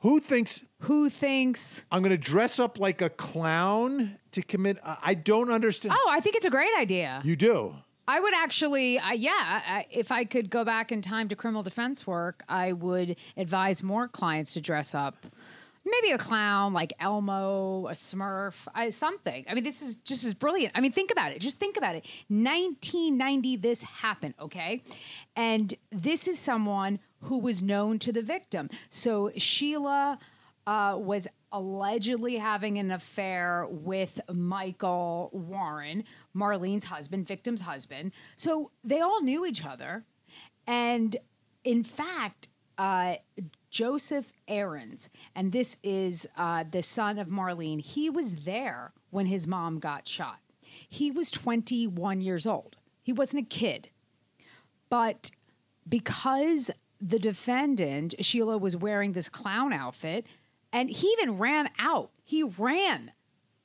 Who 0.00 0.20
thinks 0.20 0.62
Who 0.82 1.10
thinks? 1.10 1.82
I'm 1.90 2.02
going 2.02 2.10
to 2.10 2.16
dress 2.16 2.60
up 2.60 2.78
like 2.78 3.02
a 3.02 3.10
clown 3.10 4.16
to 4.30 4.42
commit? 4.42 4.78
I 4.84 5.14
don't 5.14 5.50
understand. 5.50 5.94
Oh, 5.96 6.08
I 6.12 6.20
think 6.20 6.36
it's 6.36 6.46
a 6.46 6.50
great 6.50 6.70
idea. 6.78 7.20
You 7.24 7.34
do. 7.34 7.74
I 8.08 8.20
would 8.20 8.32
actually, 8.34 8.98
uh, 8.98 9.12
yeah, 9.12 9.82
if 9.90 10.10
I 10.10 10.24
could 10.24 10.48
go 10.48 10.64
back 10.64 10.90
in 10.90 11.02
time 11.02 11.28
to 11.28 11.36
criminal 11.36 11.62
defense 11.62 12.06
work, 12.06 12.42
I 12.48 12.72
would 12.72 13.16
advise 13.36 13.82
more 13.82 14.08
clients 14.08 14.54
to 14.54 14.62
dress 14.62 14.94
up. 14.94 15.26
Maybe 15.84 16.12
a 16.12 16.18
clown 16.18 16.72
like 16.72 16.94
Elmo, 17.00 17.86
a 17.86 17.92
Smurf, 17.92 18.54
I, 18.74 18.88
something. 18.90 19.44
I 19.46 19.52
mean, 19.52 19.62
this 19.62 19.82
is 19.82 19.96
just 19.96 20.24
as 20.24 20.32
brilliant. 20.32 20.72
I 20.74 20.80
mean, 20.80 20.92
think 20.92 21.10
about 21.10 21.32
it. 21.32 21.40
Just 21.40 21.58
think 21.58 21.76
about 21.76 21.96
it. 21.96 22.06
1990, 22.28 23.56
this 23.58 23.82
happened, 23.82 24.34
okay? 24.40 24.82
And 25.36 25.74
this 25.92 26.26
is 26.26 26.38
someone 26.38 27.00
who 27.24 27.36
was 27.36 27.62
known 27.62 27.98
to 28.00 28.12
the 28.12 28.22
victim. 28.22 28.70
So 28.88 29.32
Sheila 29.36 30.18
uh, 30.68 30.94
was 30.98 31.26
allegedly 31.50 32.36
having 32.36 32.76
an 32.76 32.90
affair 32.90 33.66
with 33.70 34.20
Michael 34.30 35.30
Warren, 35.32 36.04
Marlene's 36.36 36.84
husband, 36.84 37.26
victim's 37.26 37.62
husband. 37.62 38.12
So 38.36 38.70
they 38.84 39.00
all 39.00 39.22
knew 39.22 39.46
each 39.46 39.64
other. 39.64 40.04
And 40.66 41.16
in 41.64 41.82
fact, 41.84 42.48
uh, 42.76 43.14
Joseph 43.70 44.30
Ahrens, 44.46 45.08
and 45.34 45.52
this 45.52 45.78
is 45.82 46.28
uh, 46.36 46.64
the 46.70 46.82
son 46.82 47.18
of 47.18 47.28
Marlene, 47.28 47.80
he 47.80 48.10
was 48.10 48.34
there 48.44 48.92
when 49.08 49.24
his 49.24 49.46
mom 49.46 49.78
got 49.78 50.06
shot. 50.06 50.40
He 50.86 51.10
was 51.10 51.30
21 51.30 52.20
years 52.20 52.46
old. 52.46 52.76
He 53.02 53.14
wasn't 53.14 53.44
a 53.44 53.48
kid. 53.48 53.88
But 54.90 55.30
because 55.88 56.70
the 57.00 57.18
defendant, 57.18 58.14
Sheila, 58.20 58.58
was 58.58 58.76
wearing 58.76 59.12
this 59.12 59.28
clown 59.28 59.72
outfit, 59.72 60.26
and 60.72 60.90
he 60.90 61.06
even 61.08 61.38
ran 61.38 61.70
out. 61.78 62.10
He 62.24 62.42
ran 62.42 63.12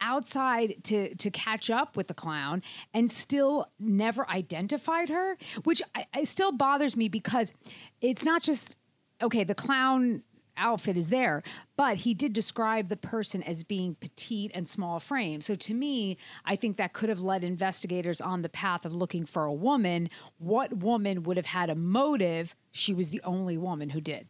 outside 0.01 0.83
to 0.83 1.15
to 1.15 1.31
catch 1.31 1.69
up 1.69 1.95
with 1.95 2.07
the 2.07 2.13
clown 2.13 2.61
and 2.93 3.09
still 3.09 3.67
never 3.79 4.29
identified 4.29 5.09
her, 5.09 5.37
which 5.63 5.81
I, 5.95 6.05
it 6.17 6.27
still 6.27 6.51
bothers 6.51 6.95
me 6.95 7.07
because 7.09 7.53
it's 8.01 8.23
not 8.23 8.43
just 8.43 8.75
okay. 9.21 9.43
The 9.43 9.55
clown 9.55 10.23
outfit 10.57 10.97
is 10.97 11.09
there, 11.09 11.41
but 11.77 11.97
he 11.97 12.13
did 12.13 12.33
describe 12.33 12.89
the 12.89 12.97
person 12.97 13.41
as 13.43 13.63
being 13.63 13.95
petite 13.95 14.51
and 14.53 14.67
small 14.67 14.99
frame. 14.99 15.41
So 15.41 15.55
to 15.55 15.73
me, 15.73 16.17
I 16.45 16.55
think 16.55 16.77
that 16.77 16.93
could 16.93 17.09
have 17.09 17.21
led 17.21 17.43
investigators 17.43 18.21
on 18.21 18.41
the 18.41 18.49
path 18.49 18.85
of 18.85 18.93
looking 18.93 19.25
for 19.25 19.45
a 19.45 19.53
woman. 19.53 20.09
What 20.37 20.73
woman 20.73 21.23
would 21.23 21.37
have 21.37 21.47
had 21.47 21.69
a 21.69 21.75
motive? 21.75 22.55
She 22.71 22.93
was 22.93 23.09
the 23.09 23.21
only 23.23 23.57
woman 23.57 23.89
who 23.89 24.01
did. 24.01 24.29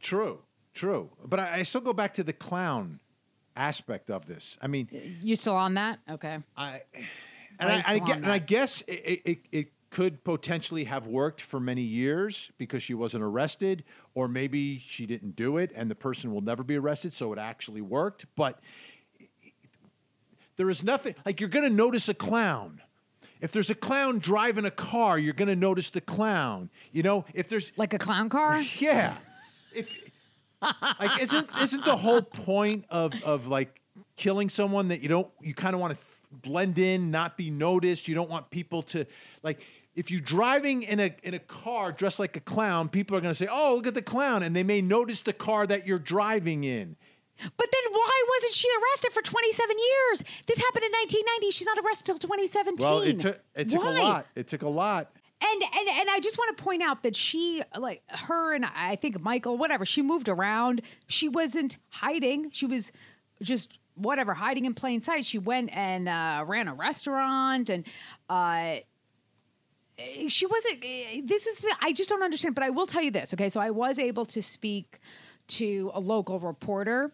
True. 0.00 0.40
True. 0.74 1.10
But 1.24 1.40
I, 1.40 1.56
I 1.56 1.62
still 1.62 1.80
go 1.80 1.92
back 1.92 2.14
to 2.14 2.24
the 2.24 2.32
clown 2.32 3.00
aspect 3.56 4.10
of 4.10 4.26
this. 4.26 4.58
I 4.60 4.66
mean, 4.66 4.88
You 5.22 5.36
still 5.36 5.56
on 5.56 5.74
that? 5.74 6.00
Okay. 6.10 6.38
I 6.56 6.82
and 7.60 7.70
I, 7.70 7.82
I, 7.86 7.94
and 7.94 8.26
I 8.26 8.38
guess 8.38 8.82
it, 8.88 9.22
it, 9.24 9.38
it 9.52 9.72
could 9.90 10.24
potentially 10.24 10.84
have 10.84 11.06
worked 11.06 11.40
for 11.40 11.60
many 11.60 11.82
years 11.82 12.50
because 12.58 12.82
she 12.82 12.94
wasn't 12.94 13.22
arrested, 13.22 13.84
or 14.14 14.26
maybe 14.26 14.82
she 14.84 15.06
didn't 15.06 15.36
do 15.36 15.58
it 15.58 15.70
and 15.76 15.88
the 15.88 15.94
person 15.94 16.32
will 16.32 16.40
never 16.40 16.64
be 16.64 16.76
arrested, 16.76 17.12
so 17.12 17.32
it 17.32 17.38
actually 17.38 17.80
worked. 17.80 18.26
But 18.34 18.58
there 20.56 20.68
is 20.68 20.82
nothing 20.82 21.14
like 21.24 21.40
you're 21.40 21.48
going 21.48 21.64
to 21.64 21.74
notice 21.74 22.08
a 22.08 22.14
clown. 22.14 22.82
If 23.40 23.52
there's 23.52 23.70
a 23.70 23.74
clown 23.74 24.18
driving 24.18 24.64
a 24.64 24.70
car, 24.70 25.18
you're 25.18 25.34
going 25.34 25.48
to 25.48 25.56
notice 25.56 25.90
the 25.90 26.00
clown. 26.00 26.70
You 26.90 27.04
know, 27.04 27.24
if 27.32 27.48
there's 27.48 27.70
Like 27.76 27.92
a 27.92 27.98
clown 27.98 28.28
car? 28.28 28.62
yeah. 28.78 29.14
If 29.72 29.96
like 31.00 31.22
isn't 31.22 31.50
isn't 31.60 31.84
the 31.84 31.96
whole 31.96 32.22
point 32.22 32.84
of 32.90 33.12
of 33.22 33.46
like 33.46 33.80
killing 34.16 34.48
someone 34.48 34.88
that 34.88 35.00
you 35.00 35.08
don't 35.08 35.28
you 35.40 35.54
kind 35.54 35.74
of 35.74 35.80
want 35.80 35.98
to 35.98 36.06
blend 36.42 36.78
in, 36.78 37.10
not 37.10 37.36
be 37.36 37.50
noticed. 37.50 38.08
You 38.08 38.14
don't 38.14 38.30
want 38.30 38.50
people 38.50 38.82
to 38.82 39.06
like 39.42 39.60
if 39.94 40.10
you're 40.10 40.20
driving 40.20 40.82
in 40.82 41.00
a 41.00 41.14
in 41.22 41.34
a 41.34 41.38
car 41.38 41.92
dressed 41.92 42.18
like 42.18 42.36
a 42.36 42.40
clown, 42.40 42.88
people 42.88 43.16
are 43.16 43.20
going 43.20 43.32
to 43.32 43.38
say, 43.38 43.48
"Oh, 43.50 43.74
look 43.76 43.86
at 43.86 43.94
the 43.94 44.02
clown," 44.02 44.42
and 44.42 44.54
they 44.54 44.62
may 44.62 44.80
notice 44.80 45.22
the 45.22 45.32
car 45.32 45.66
that 45.66 45.86
you're 45.86 45.98
driving 45.98 46.64
in. 46.64 46.96
But 47.38 47.66
then 47.72 47.92
why 47.92 48.24
wasn't 48.28 48.52
she 48.52 48.68
arrested 48.68 49.12
for 49.12 49.20
27 49.20 49.76
years? 49.76 50.24
This 50.46 50.58
happened 50.58 50.84
in 50.84 50.92
1990. 50.92 51.50
She's 51.50 51.66
not 51.66 51.78
arrested 51.78 52.06
till 52.06 52.18
2017. 52.18 52.86
Well, 52.86 53.00
it 53.00 53.20
took 53.20 53.40
it 53.54 53.70
took 53.70 53.84
a 53.84 53.90
lot. 53.90 54.26
It 54.34 54.48
took 54.48 54.62
a 54.62 54.68
lot. 54.68 55.10
And, 55.46 55.62
and 55.62 55.88
and 55.88 56.10
I 56.10 56.20
just 56.20 56.38
want 56.38 56.56
to 56.56 56.62
point 56.62 56.82
out 56.82 57.02
that 57.02 57.14
she 57.14 57.62
like 57.76 58.02
her 58.08 58.54
and 58.54 58.64
I 58.64 58.96
think 58.96 59.20
Michael 59.20 59.58
whatever 59.58 59.84
she 59.84 60.00
moved 60.00 60.28
around 60.28 60.80
she 61.06 61.28
wasn't 61.28 61.76
hiding 61.90 62.50
she 62.50 62.66
was 62.66 62.92
just 63.42 63.78
whatever 63.94 64.32
hiding 64.32 64.64
in 64.64 64.74
plain 64.74 65.00
sight 65.00 65.24
she 65.24 65.38
went 65.38 65.70
and 65.76 66.08
uh, 66.08 66.44
ran 66.46 66.68
a 66.68 66.74
restaurant 66.74 67.68
and 67.68 67.84
uh, 68.28 68.76
she 70.28 70.46
wasn't 70.46 70.82
eh, 70.82 71.20
this 71.24 71.46
is 71.46 71.58
the 71.58 71.74
I 71.80 71.92
just 71.92 72.08
don't 72.08 72.22
understand 72.22 72.54
but 72.54 72.64
I 72.64 72.70
will 72.70 72.86
tell 72.86 73.02
you 73.02 73.10
this 73.10 73.34
okay 73.34 73.48
so 73.48 73.60
I 73.60 73.70
was 73.70 73.98
able 73.98 74.24
to 74.26 74.42
speak 74.42 74.98
to 75.48 75.90
a 75.94 76.00
local 76.00 76.40
reporter 76.40 77.12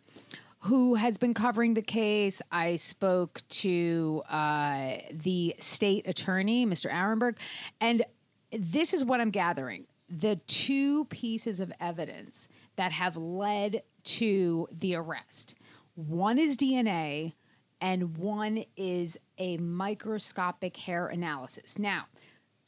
who 0.62 0.94
has 0.94 1.16
been 1.16 1.32
covering 1.32 1.72
the 1.72 1.82
case. 1.82 2.42
I 2.52 2.76
spoke 2.76 3.40
to 3.48 4.22
uh, 4.28 4.96
the 5.10 5.54
state 5.58 6.06
attorney, 6.06 6.66
Mr. 6.66 6.92
Aronberg, 6.92 7.36
and 7.80 8.04
this 8.52 8.92
is 8.92 9.04
what 9.04 9.20
I'm 9.20 9.30
gathering. 9.30 9.86
The 10.08 10.36
two 10.46 11.04
pieces 11.06 11.60
of 11.60 11.72
evidence 11.80 12.48
that 12.76 12.92
have 12.92 13.16
led 13.16 13.82
to 14.02 14.68
the 14.72 14.96
arrest 14.96 15.54
one 15.94 16.38
is 16.38 16.56
DNA, 16.56 17.34
and 17.80 18.16
one 18.16 18.64
is 18.76 19.18
a 19.38 19.58
microscopic 19.58 20.76
hair 20.76 21.08
analysis. 21.08 21.78
Now, 21.78 22.06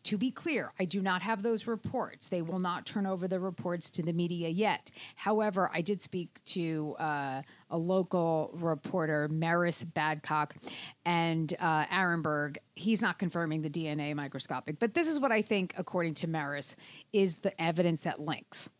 to 0.04 0.18
be 0.18 0.30
clear, 0.30 0.72
I 0.78 0.84
do 0.84 1.00
not 1.00 1.22
have 1.22 1.42
those 1.42 1.66
reports. 1.66 2.28
They 2.28 2.42
will 2.42 2.58
not 2.58 2.86
turn 2.86 3.06
over 3.06 3.28
the 3.28 3.38
reports 3.38 3.90
to 3.90 4.02
the 4.02 4.12
media 4.12 4.48
yet. 4.48 4.90
However, 5.16 5.70
I 5.72 5.80
did 5.80 6.00
speak 6.00 6.42
to 6.46 6.96
uh, 6.98 7.42
a 7.70 7.78
local 7.78 8.50
reporter, 8.54 9.28
Maris 9.28 9.84
Badcock, 9.84 10.52
and 11.04 11.54
uh, 11.60 11.86
Aronberg. 11.86 12.56
He's 12.74 13.00
not 13.00 13.18
confirming 13.18 13.62
the 13.62 13.70
DNA 13.70 14.14
microscopic, 14.14 14.78
but 14.78 14.94
this 14.94 15.06
is 15.06 15.20
what 15.20 15.32
I 15.32 15.42
think, 15.42 15.74
according 15.76 16.14
to 16.14 16.26
Maris, 16.26 16.76
is 17.12 17.36
the 17.36 17.60
evidence 17.60 18.02
that 18.02 18.20
links. 18.20 18.70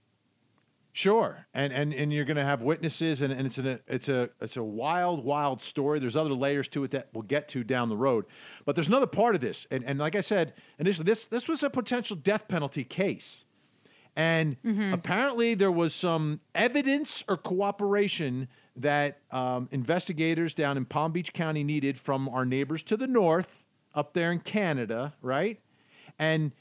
Sure, 0.94 1.46
and 1.54 1.72
and 1.72 1.94
and 1.94 2.12
you're 2.12 2.26
going 2.26 2.36
to 2.36 2.44
have 2.44 2.60
witnesses, 2.60 3.22
and, 3.22 3.32
and 3.32 3.46
it's 3.46 3.56
an 3.56 3.80
it's 3.86 4.10
a 4.10 4.28
it's 4.42 4.58
a 4.58 4.62
wild, 4.62 5.24
wild 5.24 5.62
story. 5.62 5.98
There's 5.98 6.16
other 6.16 6.34
layers 6.34 6.68
to 6.68 6.84
it 6.84 6.90
that 6.90 7.08
we'll 7.14 7.22
get 7.22 7.48
to 7.48 7.64
down 7.64 7.88
the 7.88 7.96
road, 7.96 8.26
but 8.66 8.74
there's 8.74 8.88
another 8.88 9.06
part 9.06 9.34
of 9.34 9.40
this, 9.40 9.66
and 9.70 9.82
and 9.86 9.98
like 9.98 10.14
I 10.14 10.20
said 10.20 10.52
initially, 10.78 11.06
this 11.06 11.24
this 11.24 11.48
was 11.48 11.62
a 11.62 11.70
potential 11.70 12.14
death 12.14 12.46
penalty 12.46 12.84
case, 12.84 13.46
and 14.16 14.58
apparently 14.92 15.54
there 15.54 15.72
was 15.72 15.94
some 15.94 16.40
evidence 16.54 17.24
or 17.26 17.38
cooperation 17.38 18.48
that 18.76 19.20
um, 19.30 19.70
investigators 19.72 20.52
down 20.52 20.76
in 20.76 20.84
Palm 20.84 21.12
Beach 21.12 21.32
County 21.32 21.64
needed 21.64 21.98
from 21.98 22.28
our 22.28 22.44
neighbors 22.44 22.82
to 22.82 22.98
the 22.98 23.06
north, 23.06 23.64
up 23.94 24.12
there 24.12 24.30
in 24.30 24.40
Canada, 24.40 25.14
right, 25.22 25.58
and 26.18 26.52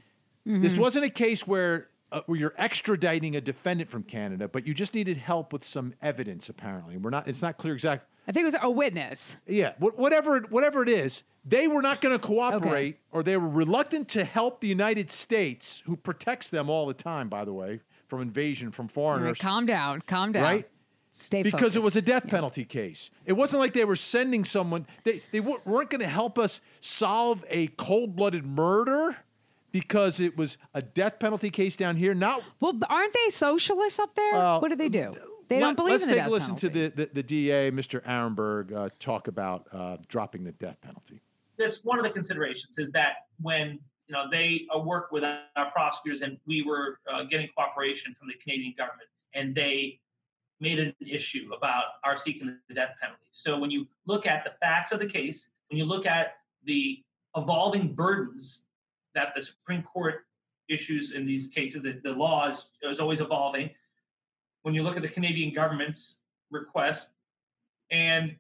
this 0.45 0.77
wasn't 0.77 1.03
a 1.03 1.09
case 1.09 1.45
where 1.45 1.89
uh, 2.11 2.21
where 2.25 2.37
you're 2.39 2.53
extraditing 2.59 3.35
a 3.37 3.41
defendant 3.41 3.89
from 3.89 4.03
Canada, 4.03 4.47
but 4.47 4.67
you 4.67 4.73
just 4.73 4.93
needed 4.93 5.17
help 5.17 5.53
with 5.53 5.65
some 5.65 5.93
evidence. 6.01 6.49
Apparently, 6.49 6.97
we're 6.97 7.09
not. 7.09 7.27
It's 7.27 7.41
not 7.41 7.57
clear 7.57 7.73
exactly. 7.73 8.07
I 8.27 8.31
think 8.31 8.43
it 8.43 8.45
was 8.45 8.57
a 8.61 8.69
witness. 8.69 9.37
Yeah, 9.47 9.73
wh- 9.79 9.97
whatever 9.97 10.39
whatever 10.49 10.83
it 10.83 10.89
is, 10.89 11.23
they 11.45 11.67
were 11.67 11.81
not 11.81 12.01
going 12.01 12.17
to 12.17 12.25
cooperate, 12.25 12.99
or 13.11 13.23
they 13.23 13.37
were 13.37 13.47
reluctant 13.49 14.09
to 14.09 14.23
help 14.23 14.61
the 14.61 14.67
United 14.67 15.11
States, 15.11 15.81
who 15.85 15.95
protects 15.95 16.49
them 16.49 16.69
all 16.69 16.85
the 16.85 16.93
time, 16.93 17.29
by 17.29 17.45
the 17.45 17.53
way, 17.53 17.79
from 18.07 18.21
invasion 18.21 18.71
from 18.71 18.83
All 18.83 18.87
right, 18.87 18.93
foreigners, 18.93 19.37
calm 19.39 19.65
down. 19.65 20.01
Calm 20.01 20.31
down. 20.31 20.43
right? 20.43 20.67
Stay 21.13 21.43
because 21.43 21.75
it 21.75 21.83
was 21.83 21.97
a 21.97 22.01
death 22.01 22.25
penalty 22.27 22.63
case. 22.63 23.09
It 23.25 23.33
wasn't 23.33 23.59
like 23.59 23.73
they 23.73 23.83
were 23.83 23.97
sending 23.97 24.45
someone. 24.45 24.87
They 25.03 25.21
they 25.31 25.41
wa- 25.41 25.57
weren't 25.65 25.89
going 25.89 25.99
to 26.01 26.07
help 26.07 26.39
us 26.39 26.61
solve 26.79 27.43
a 27.49 27.67
cold-blooded 27.67 28.45
murder 28.45 29.17
because 29.71 30.19
it 30.19 30.37
was 30.37 30.57
a 30.73 30.81
death 30.81 31.19
penalty 31.19 31.49
case 31.49 31.75
down 31.75 31.95
here. 31.95 32.13
Not 32.13 32.43
Well, 32.59 32.77
aren't 32.89 33.13
they 33.13 33.29
socialists 33.29 33.99
up 33.99 34.15
there? 34.15 34.33
Well, 34.33 34.61
what 34.61 34.69
do 34.69 34.75
they 34.75 34.89
do? 34.89 35.13
They 35.47 35.55
Let- 35.59 35.61
don't 35.61 35.75
believe 35.75 35.91
Let's 35.91 36.03
in 36.03 36.09
the 36.09 36.15
take 36.15 36.25
a 36.25 36.29
listen 36.29 36.55
penalty. 36.55 36.67
to 36.69 36.89
the, 36.95 37.05
the, 37.05 37.09
the 37.15 37.23
DA, 37.23 37.71
Mr. 37.71 38.01
Aronberg, 38.03 38.73
uh, 38.73 38.89
talk 38.99 39.27
about 39.27 39.67
uh, 39.73 39.97
dropping 40.07 40.43
the 40.43 40.53
death 40.53 40.77
penalty. 40.81 41.21
that's 41.57 41.83
one 41.83 41.99
of 41.99 42.03
the 42.03 42.09
considerations 42.09 42.77
is 42.79 42.91
that 42.93 43.27
when 43.41 43.77
you 44.07 44.13
know 44.13 44.25
they 44.31 44.65
uh, 44.75 44.79
work 44.79 45.11
with 45.11 45.23
our 45.23 45.71
prosecutors 45.71 46.21
and 46.21 46.37
we 46.47 46.63
were 46.63 46.99
uh, 47.11 47.23
getting 47.23 47.47
cooperation 47.55 48.15
from 48.17 48.27
the 48.29 48.33
Canadian 48.35 48.73
government 48.77 49.07
and 49.33 49.53
they 49.53 49.99
made 50.59 50.79
an 50.79 50.93
issue 51.05 51.49
about 51.55 51.83
our 52.03 52.15
seeking 52.17 52.55
the 52.67 52.73
death 52.73 52.91
penalty. 53.01 53.23
So 53.31 53.57
when 53.59 53.71
you 53.71 53.87
look 54.05 54.25
at 54.25 54.43
the 54.43 54.51
facts 54.59 54.91
of 54.91 54.99
the 54.99 55.05
case, 55.05 55.49
when 55.69 55.77
you 55.77 55.85
look 55.85 56.05
at 56.05 56.35
the 56.65 57.03
evolving 57.35 57.93
burdens 57.93 58.65
that 59.15 59.29
the 59.35 59.41
Supreme 59.41 59.83
Court 59.83 60.25
issues 60.69 61.11
in 61.11 61.25
these 61.25 61.47
cases, 61.47 61.83
that 61.83 62.03
the 62.03 62.11
law 62.11 62.47
is, 62.47 62.69
is 62.83 62.99
always 62.99 63.21
evolving. 63.21 63.69
When 64.63 64.73
you 64.73 64.83
look 64.83 64.95
at 64.95 65.01
the 65.01 65.09
Canadian 65.09 65.53
government's 65.53 66.21
request, 66.49 67.13
and 67.91 68.35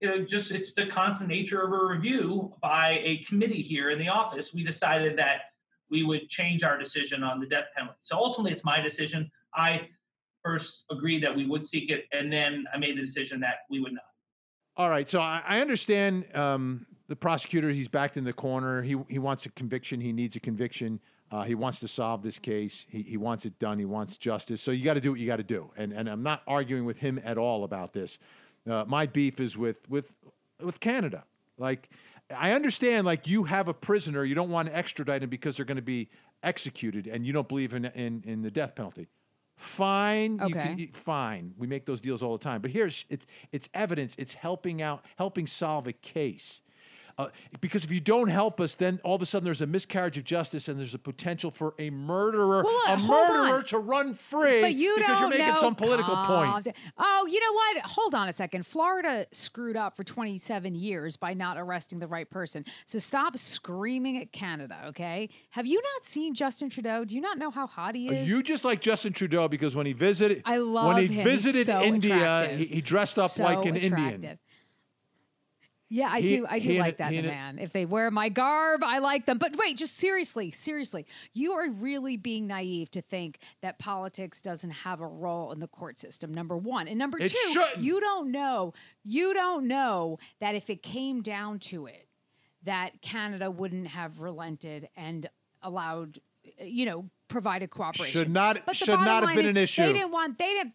you 0.00 0.08
know, 0.08 0.24
just 0.24 0.50
it's 0.50 0.72
the 0.72 0.86
constant 0.86 1.28
nature 1.28 1.62
of 1.62 1.72
a 1.72 1.86
review 1.86 2.52
by 2.60 3.00
a 3.02 3.24
committee 3.26 3.62
here 3.62 3.90
in 3.90 3.98
the 3.98 4.08
office. 4.08 4.52
We 4.52 4.62
decided 4.62 5.18
that 5.18 5.42
we 5.90 6.02
would 6.02 6.28
change 6.28 6.64
our 6.64 6.76
decision 6.78 7.22
on 7.22 7.40
the 7.40 7.46
death 7.46 7.66
penalty. 7.74 7.98
So 8.02 8.16
ultimately, 8.16 8.52
it's 8.52 8.64
my 8.64 8.80
decision. 8.80 9.30
I 9.54 9.88
first 10.44 10.84
agreed 10.90 11.22
that 11.22 11.34
we 11.34 11.46
would 11.46 11.64
seek 11.64 11.90
it, 11.90 12.04
and 12.12 12.32
then 12.32 12.64
I 12.74 12.78
made 12.78 12.96
the 12.96 13.00
decision 13.00 13.40
that 13.40 13.60
we 13.70 13.80
would 13.80 13.92
not. 13.92 14.02
All 14.76 14.90
right, 14.90 15.08
so 15.08 15.20
I, 15.20 15.60
understand 15.60 16.26
um, 16.36 16.86
the 17.08 17.16
prosecutor. 17.16 17.70
He's 17.70 17.88
backed 17.88 18.16
in 18.16 18.24
the 18.24 18.32
corner. 18.32 18.82
He 18.82 18.96
he 19.08 19.18
wants 19.18 19.46
a 19.46 19.50
conviction. 19.50 20.00
He 20.00 20.12
needs 20.12 20.36
a 20.36 20.40
conviction. 20.40 21.00
Uh, 21.32 21.42
he 21.42 21.54
wants 21.56 21.80
to 21.80 21.88
solve 21.88 22.22
this 22.22 22.38
case. 22.38 22.86
He, 22.88 23.02
he 23.02 23.16
wants 23.16 23.46
it 23.46 23.58
done. 23.58 23.78
He 23.80 23.84
wants 23.84 24.16
justice. 24.16 24.62
So 24.62 24.70
you 24.70 24.84
got 24.84 24.94
to 24.94 25.00
do 25.00 25.10
what 25.10 25.18
you 25.18 25.26
got 25.26 25.36
to 25.36 25.42
do. 25.42 25.70
And 25.76 25.92
and 25.92 26.08
I'm 26.08 26.22
not 26.22 26.42
arguing 26.46 26.84
with 26.84 26.98
him 26.98 27.20
at 27.24 27.36
all 27.38 27.64
about 27.64 27.92
this. 27.92 28.18
Uh, 28.70 28.84
my 28.86 29.06
beef 29.06 29.40
is 29.40 29.56
with 29.56 29.76
with 29.88 30.12
with 30.60 30.78
Canada. 30.80 31.24
Like 31.58 31.88
I 32.36 32.52
understand, 32.52 33.06
like 33.06 33.26
you 33.26 33.44
have 33.44 33.68
a 33.68 33.74
prisoner, 33.74 34.24
you 34.24 34.34
don't 34.34 34.50
want 34.50 34.68
to 34.68 34.76
extradite 34.76 35.22
him 35.22 35.30
because 35.30 35.56
they're 35.56 35.64
going 35.66 35.76
to 35.76 35.82
be 35.82 36.08
executed, 36.42 37.06
and 37.06 37.26
you 37.26 37.32
don't 37.32 37.48
believe 37.48 37.72
in 37.74 37.84
in, 37.86 38.22
in 38.26 38.42
the 38.42 38.50
death 38.50 38.74
penalty. 38.74 39.06
Fine, 39.56 40.32
you 40.46 40.52
can, 40.54 40.72
Okay. 40.72 40.74
you- 40.82 40.88
fine. 40.92 41.54
We 41.56 41.66
make 41.66 41.86
those 41.86 42.00
deals 42.02 42.22
all 42.22 42.36
the 42.36 42.42
time. 42.44 42.60
But 42.60 42.70
here's 42.70 43.04
it's 43.08 43.26
it's 43.52 43.68
evidence. 43.74 44.14
It's 44.18 44.34
helping 44.34 44.82
out, 44.82 45.04
helping 45.16 45.46
solve 45.46 45.86
a 45.86 45.92
case. 45.92 46.60
Uh, 47.18 47.28
because 47.62 47.82
if 47.82 47.90
you 47.90 47.98
don't 47.98 48.28
help 48.28 48.60
us, 48.60 48.74
then 48.74 49.00
all 49.02 49.14
of 49.16 49.22
a 49.22 49.26
sudden 49.26 49.42
there's 49.44 49.62
a 49.62 49.66
miscarriage 49.66 50.18
of 50.18 50.24
justice, 50.24 50.68
and 50.68 50.78
there's 50.78 50.92
a 50.92 50.98
potential 50.98 51.50
for 51.50 51.74
a 51.78 51.88
murderer, 51.88 52.62
Well, 52.62 52.82
a 52.88 52.96
hold 52.98 53.30
on. 53.30 53.44
murderer 53.46 53.62
to 53.62 53.78
run 53.78 54.12
free 54.12 54.60
But 54.60 54.74
you 54.74 54.94
because 54.98 55.12
don't 55.12 55.20
you're 55.20 55.28
making 55.30 55.54
know. 55.54 55.60
some 55.60 55.74
political 55.74 56.14
Calm 56.14 56.62
point. 56.62 56.76
Oh, 56.98 57.26
you 57.30 57.40
know 57.40 57.52
what? 57.54 57.78
Hold 57.86 58.14
on 58.14 58.28
a 58.28 58.34
second. 58.34 58.66
Florida 58.66 59.26
screwed 59.32 59.76
up 59.78 59.96
for 59.96 60.04
27 60.04 60.74
years 60.74 61.16
by 61.16 61.32
not 61.32 61.56
arresting 61.56 62.00
the 62.00 62.06
right 62.06 62.28
person. 62.28 62.66
So 62.84 62.98
stop 62.98 63.38
screaming 63.38 64.18
at 64.18 64.30
Canada, 64.32 64.76
okay? 64.88 65.30
Have 65.52 65.64
you 65.66 65.80
not 65.80 66.04
seen 66.04 66.34
Justin 66.34 66.68
Trudeau? 66.68 67.06
Do 67.06 67.14
you 67.14 67.22
not 67.22 67.38
know 67.38 67.50
how 67.50 67.66
hot 67.66 67.94
he 67.94 68.10
Uh, 68.10 68.12
is? 68.12 68.28
You 68.28 68.42
just 68.42 68.62
like 68.62 68.82
Justin 68.82 69.14
Trudeau 69.14 69.48
because 69.48 69.74
when 69.74 69.86
he 69.86 69.94
visited, 69.94 70.42
I 70.44 70.58
love 70.58 70.94
when 70.96 71.06
he 71.06 71.14
him. 71.14 71.24
Visited 71.24 71.64
so 71.64 71.82
India, 71.82 72.14
attractive. 72.14 72.58
he, 72.58 72.66
he 72.66 72.80
dressed 72.82 73.16
up 73.18 73.36
like 73.38 73.62
So 73.62 73.68
an 73.68 73.76
Indian. 73.76 74.38
Yeah, 75.88 76.08
I 76.10 76.20
He- 76.20 76.26
do. 76.28 76.46
I 76.48 76.58
do 76.58 76.72
like 76.78 76.96
that 76.96 77.12
in 77.12 77.24
a 77.24 77.28
man. 77.28 77.58
If 77.60 77.72
they 77.72 77.86
wear 77.86 78.10
my 78.10 78.28
garb, 78.28 78.82
I 78.82 78.98
like 78.98 79.24
them. 79.24 79.38
But 79.38 79.56
wait, 79.56 79.76
just 79.76 79.96
seriously, 79.96 80.50
seriously, 80.50 81.06
you 81.32 81.52
are 81.52 81.68
really 81.70 82.16
being 82.16 82.46
naive 82.48 82.90
to 82.92 83.00
think 83.02 83.38
that 83.60 83.78
politics 83.78 84.40
doesn't 84.40 84.70
have 84.70 85.00
a 85.00 85.06
role 85.06 85.52
in 85.52 85.60
the 85.60 85.68
court 85.68 85.98
system. 85.98 86.34
Number 86.34 86.56
one, 86.56 86.88
and 86.88 86.98
number 86.98 87.18
It 87.20 87.28
two, 87.30 87.52
shouldn't. 87.52 87.82
you 87.82 88.00
don't 88.00 88.32
know. 88.32 88.74
You 89.04 89.32
don't 89.32 89.68
know 89.68 90.18
that 90.40 90.56
if 90.56 90.70
it 90.70 90.82
came 90.82 91.22
down 91.22 91.60
to 91.60 91.86
it, 91.86 92.08
that 92.64 93.00
Canada 93.00 93.48
wouldn't 93.48 93.86
have 93.86 94.18
relented 94.18 94.88
and 94.96 95.28
allowed, 95.62 96.18
you 96.60 96.84
know, 96.84 97.08
provided 97.28 97.70
cooperation. 97.70 98.20
Should 98.22 98.30
not- 98.30 98.66
But 98.66 98.74
should 98.76 98.88
not 98.88 99.24
have 99.24 99.36
been 99.36 99.44
is 99.44 99.50
an 99.52 99.56
issue. 99.56 99.82
They 99.82 99.92
didn't 99.92 100.10
want. 100.10 100.36
They 100.38 100.52
didn't. 100.54 100.74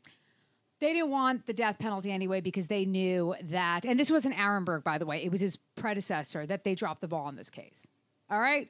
They 0.81 0.93
didn't 0.93 1.11
want 1.11 1.45
the 1.45 1.53
death 1.53 1.79
penalty 1.79 2.11
anyway 2.11 2.41
because 2.41 2.67
they 2.67 2.85
knew 2.85 3.35
that, 3.43 3.85
and 3.85 3.97
this 3.97 4.11
wasn't 4.11 4.35
Aronberg, 4.35 4.83
by 4.83 4.97
the 4.97 5.05
way, 5.05 5.23
it 5.23 5.31
was 5.31 5.39
his 5.39 5.57
predecessor 5.75 6.45
that 6.47 6.63
they 6.65 6.75
dropped 6.75 7.01
the 7.01 7.07
ball 7.07 7.29
in 7.29 7.35
this 7.35 7.49
case. 7.49 7.87
All 8.29 8.39
right, 8.39 8.69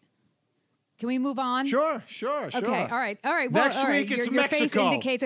can 1.02 1.08
we 1.08 1.18
move 1.18 1.40
on? 1.40 1.66
Sure, 1.66 2.04
sure, 2.08 2.52
sure. 2.52 2.62
Okay. 2.62 2.82
All 2.84 2.98
right. 2.98 3.18
All 3.24 3.34
right. 3.34 3.52
Well, 3.52 3.64
Next 3.64 3.78
all 3.78 3.86
right. 3.86 4.08
week 4.08 4.12
it's 4.12 4.28
your, 4.28 4.36
your 4.36 4.48
face 4.48 4.62
Mexico. 4.62 4.92
indicates. 4.92 5.24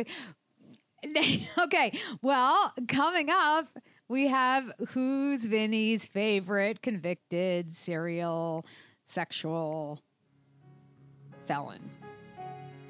okay. 1.57 1.99
Well, 2.21 2.73
coming 2.87 3.29
up, 3.29 3.67
we 4.07 4.27
have 4.29 4.71
who's 4.91 5.43
Vinny's 5.43 6.05
favorite 6.05 6.81
convicted 6.81 7.75
serial 7.75 8.65
sexual 9.03 9.99
felon? 11.45 11.91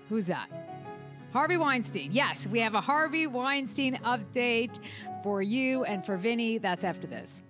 Who's 0.09 0.27
that? 0.27 0.74
Harvey 1.35 1.57
Weinstein. 1.57 2.13
Yes, 2.13 2.47
we 2.47 2.61
have 2.61 2.75
a 2.75 2.79
Harvey 2.79 3.27
Weinstein 3.27 3.95
update 4.05 4.79
for 5.21 5.41
you 5.41 5.83
and 5.83 6.05
for 6.05 6.15
Vinny. 6.15 6.57
That's 6.59 6.85
after 6.85 7.07
this. 7.07 7.43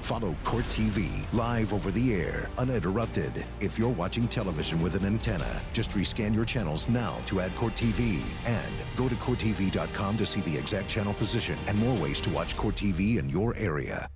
Follow 0.00 0.34
Court 0.44 0.64
TV 0.70 1.10
live 1.34 1.74
over 1.74 1.90
the 1.90 2.14
air, 2.14 2.48
uninterrupted. 2.56 3.44
If 3.60 3.78
you're 3.78 3.90
watching 3.90 4.26
television 4.26 4.80
with 4.80 4.94
an 4.94 5.04
antenna, 5.04 5.60
just 5.74 5.90
rescan 5.90 6.34
your 6.34 6.46
channels 6.46 6.88
now 6.88 7.18
to 7.26 7.42
add 7.42 7.54
Court 7.54 7.74
TV. 7.74 8.22
And 8.46 8.72
go 8.96 9.10
to 9.10 9.14
CourtTV.com 9.16 10.16
to 10.16 10.24
see 10.24 10.40
the 10.40 10.56
exact 10.56 10.88
channel 10.88 11.12
position 11.12 11.58
and 11.68 11.78
more 11.78 11.96
ways 11.98 12.18
to 12.22 12.30
watch 12.30 12.56
Court 12.56 12.76
TV 12.76 13.18
in 13.18 13.28
your 13.28 13.54
area. 13.56 14.08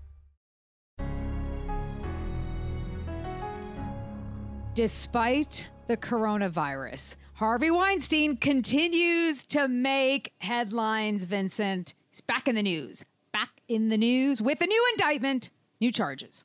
Despite 4.74 5.68
the 5.86 5.96
coronavirus, 5.96 7.14
Harvey 7.34 7.70
Weinstein 7.70 8.36
continues 8.36 9.44
to 9.44 9.68
make 9.68 10.32
headlines, 10.38 11.26
Vincent. 11.26 11.94
He's 12.10 12.20
back 12.20 12.48
in 12.48 12.56
the 12.56 12.62
news. 12.62 13.04
Back 13.32 13.50
in 13.68 13.88
the 13.88 13.96
news 13.96 14.42
with 14.42 14.60
a 14.60 14.66
new 14.66 14.86
indictment, 14.94 15.50
new 15.80 15.92
charges. 15.92 16.44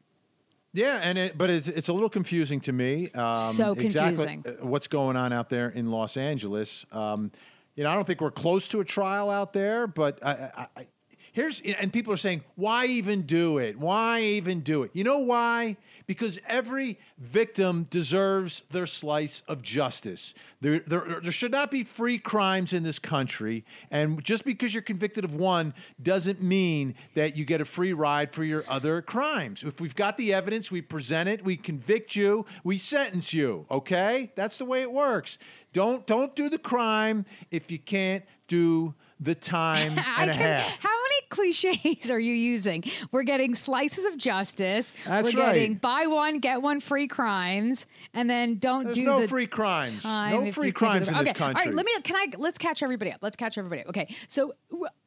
Yeah, 0.74 1.00
and 1.02 1.18
it, 1.18 1.40
but 1.40 1.50
it's 1.50 1.68
it's 1.68 1.88
a 1.88 1.94
little 1.94 2.10
confusing 2.10 2.60
to 2.62 2.72
me. 2.72 3.10
Um, 3.16 3.34
So 3.34 3.72
exactly, 3.72 4.26
confusing. 4.26 4.46
uh, 4.62 4.68
what's 4.68 4.88
going 4.88 5.16
on 5.16 5.34
out 5.34 5.50
there 5.50 5.70
in 5.70 5.90
Los 5.90 6.16
Angeles? 6.16 6.86
Um, 6.92 7.32
you 7.76 7.84
know, 7.84 7.90
I 7.90 7.96
don't 7.96 8.06
think 8.06 8.22
we're 8.22 8.30
close 8.30 8.68
to 8.70 8.80
a 8.80 8.86
trial 8.86 9.32
out 9.32 9.54
there, 9.54 9.88
but 9.88 10.20
I, 10.24 10.32
I, 10.32 10.68
I, 10.78 10.88
here's 11.34 11.62
and 11.62 11.92
people 11.92 12.14
are 12.14 12.18
saying, 12.18 12.44
why 12.56 12.86
even 12.86 13.24
do 13.24 13.58
it? 13.58 13.78
Why 13.78 14.22
even 14.22 14.62
do 14.62 14.84
it? 14.84 14.92
You 14.94 15.04
know 15.04 15.20
why? 15.20 15.78
Because 16.08 16.40
every 16.48 16.98
victim 17.18 17.88
deserves 17.90 18.64
their 18.72 18.88
slice 18.88 19.44
of 19.48 19.62
justice. 19.62 20.34
There, 20.62 20.80
there, 20.80 21.20
there 21.22 21.32
should 21.32 21.52
not 21.52 21.72
be 21.72 21.84
free 21.84 22.18
crimes 22.18 22.74
in 22.74 22.84
this 22.84 23.00
country, 23.00 23.64
and 23.92 24.24
just 24.24 24.44
because 24.44 24.74
you're 24.74 24.84
convicted 24.84 25.24
of 25.24 25.36
one 25.36 25.74
doesn't 26.02 26.42
mean 26.42 26.96
that 27.14 27.38
you 27.38 27.46
get 27.46 27.62
a 27.62 27.66
free 27.66 27.94
ride 27.94 28.34
for 28.34 28.44
your 28.44 28.64
other 28.68 29.02
crimes. 29.02 29.64
If 29.64 29.80
we've 29.80 29.96
got 29.96 30.18
the 30.18 30.34
evidence, 30.34 30.72
we 30.72 30.82
present 30.82 31.30
it, 31.30 31.46
we 31.46 31.56
convict 31.56 32.16
you, 32.16 32.46
we 32.64 32.78
sentence 32.78 33.34
you. 33.34 33.66
Okay, 33.70 34.32
that's 34.36 34.58
the 34.58 34.66
way 34.66 34.82
it 34.82 34.92
works. 34.92 35.38
Don't 35.72 36.06
don't 36.08 36.36
do 36.36 36.50
the 36.50 36.58
crime 36.58 37.26
if 37.52 37.70
you 37.70 37.78
can't 37.78 38.24
do 38.48 38.96
the 39.20 39.36
time 39.36 39.92
and 40.18 40.30
a 40.30 40.34
can, 40.34 40.42
half. 40.42 40.80
how 40.82 40.99
cliches 41.30 42.12
are 42.12 42.20
you 42.20 42.34
using? 42.34 42.84
We're 43.12 43.24
getting 43.24 43.56
slices 43.56 44.06
of 44.06 44.18
justice. 44.18 44.94
That's 45.06 45.34
We're 45.34 45.42
right. 45.42 45.54
getting 45.54 45.76
buy 45.76 46.08
one 46.08 46.40
get 46.40 46.62
one 46.62 46.80
free 46.80 47.08
crimes, 47.08 47.86
and 48.14 48.30
then 48.30 48.56
don't 48.58 48.86
There's 48.86 48.96
do 48.96 49.06
no 49.06 49.22
the 49.22 49.28
free 49.28 49.48
crimes. 49.48 50.04
No 50.04 50.52
free 50.52 50.72
crimes 50.72 51.10
the- 51.10 51.18
in 51.18 51.24
this 51.24 51.30
okay. 51.32 51.44
All 51.44 51.54
country. 51.54 51.66
right, 51.66 51.76
let 51.76 51.86
me. 51.86 51.92
Can 52.04 52.16
I? 52.16 52.28
Let's 52.38 52.58
catch 52.58 52.84
everybody 52.84 53.12
up. 53.12 53.20
Let's 53.22 53.38
catch 53.38 53.58
everybody 53.58 53.82
up. 53.82 53.90
Okay, 53.90 54.14
so 54.28 54.54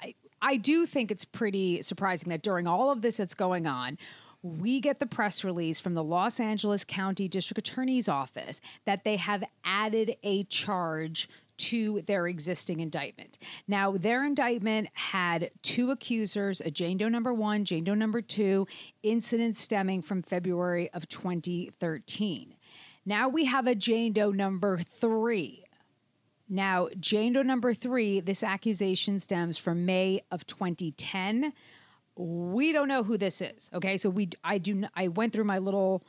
I, 0.03 0.15
I 0.41 0.57
do 0.57 0.87
think 0.87 1.11
it's 1.11 1.25
pretty 1.25 1.83
surprising 1.83 2.31
that 2.31 2.43
during 2.43 2.67
all 2.67 2.91
of 2.91 3.03
this 3.03 3.17
that's 3.19 3.35
going 3.35 3.67
on, 3.67 3.99
we 4.43 4.81
get 4.81 4.99
the 4.99 5.07
press 5.07 5.45
release 5.45 5.79
from 5.79 5.95
the 5.95 6.03
Los 6.03 6.41
Angeles 6.41 6.85
County 6.85 7.29
District 7.29 7.59
Attorney's 7.59 8.09
Office 8.09 8.61
that 8.87 9.05
they 9.05 9.17
have 9.17 9.45
added 9.65 10.17
a 10.25 10.43
charge 10.45 11.29
to 11.63 12.03
their 12.03 12.27
existing 12.27 12.81
indictment. 12.81 13.39
Now, 13.69 13.93
their 13.93 14.25
indictment 14.25 14.89
had 14.95 15.51
two 15.63 15.91
accusers, 15.93 16.61
a 16.61 16.71
Jane 16.71 16.99
Doe 16.99 17.09
number 17.09 17.33
one, 17.33 17.65
Jane 17.65 17.85
Doe 17.85 17.95
number 17.95 18.21
two, 18.21 18.67
incidents 19.03 19.61
stemming 19.61 20.03
from 20.03 20.23
February 20.23 20.91
of 20.93 21.09
2013. 21.09 22.55
Now 23.05 23.29
we 23.29 23.45
have 23.45 23.67
a 23.67 23.75
Jane 23.75 24.13
Doe 24.13 24.33
number 24.33 24.79
three. 24.79 25.65
Now, 26.49 26.89
Jane 26.99 27.33
Doe 27.33 27.43
number 27.43 27.75
three, 27.75 28.21
this 28.21 28.43
accusation 28.43 29.19
stems 29.19 29.57
from 29.57 29.87
May 29.87 30.23
of 30.31 30.47
2010. 30.47 31.53
We 32.17 32.73
don't 32.73 32.89
know 32.89 33.03
who 33.03 33.17
this 33.17 33.41
is. 33.41 33.71
Okay, 33.73 33.97
so 33.97 34.11
we 34.11 34.31
I 34.45 34.59
do 34.59 34.85
I 34.95 35.09
went 35.09 35.33
through 35.33 35.45
my 35.45 35.59
little 35.59 36.05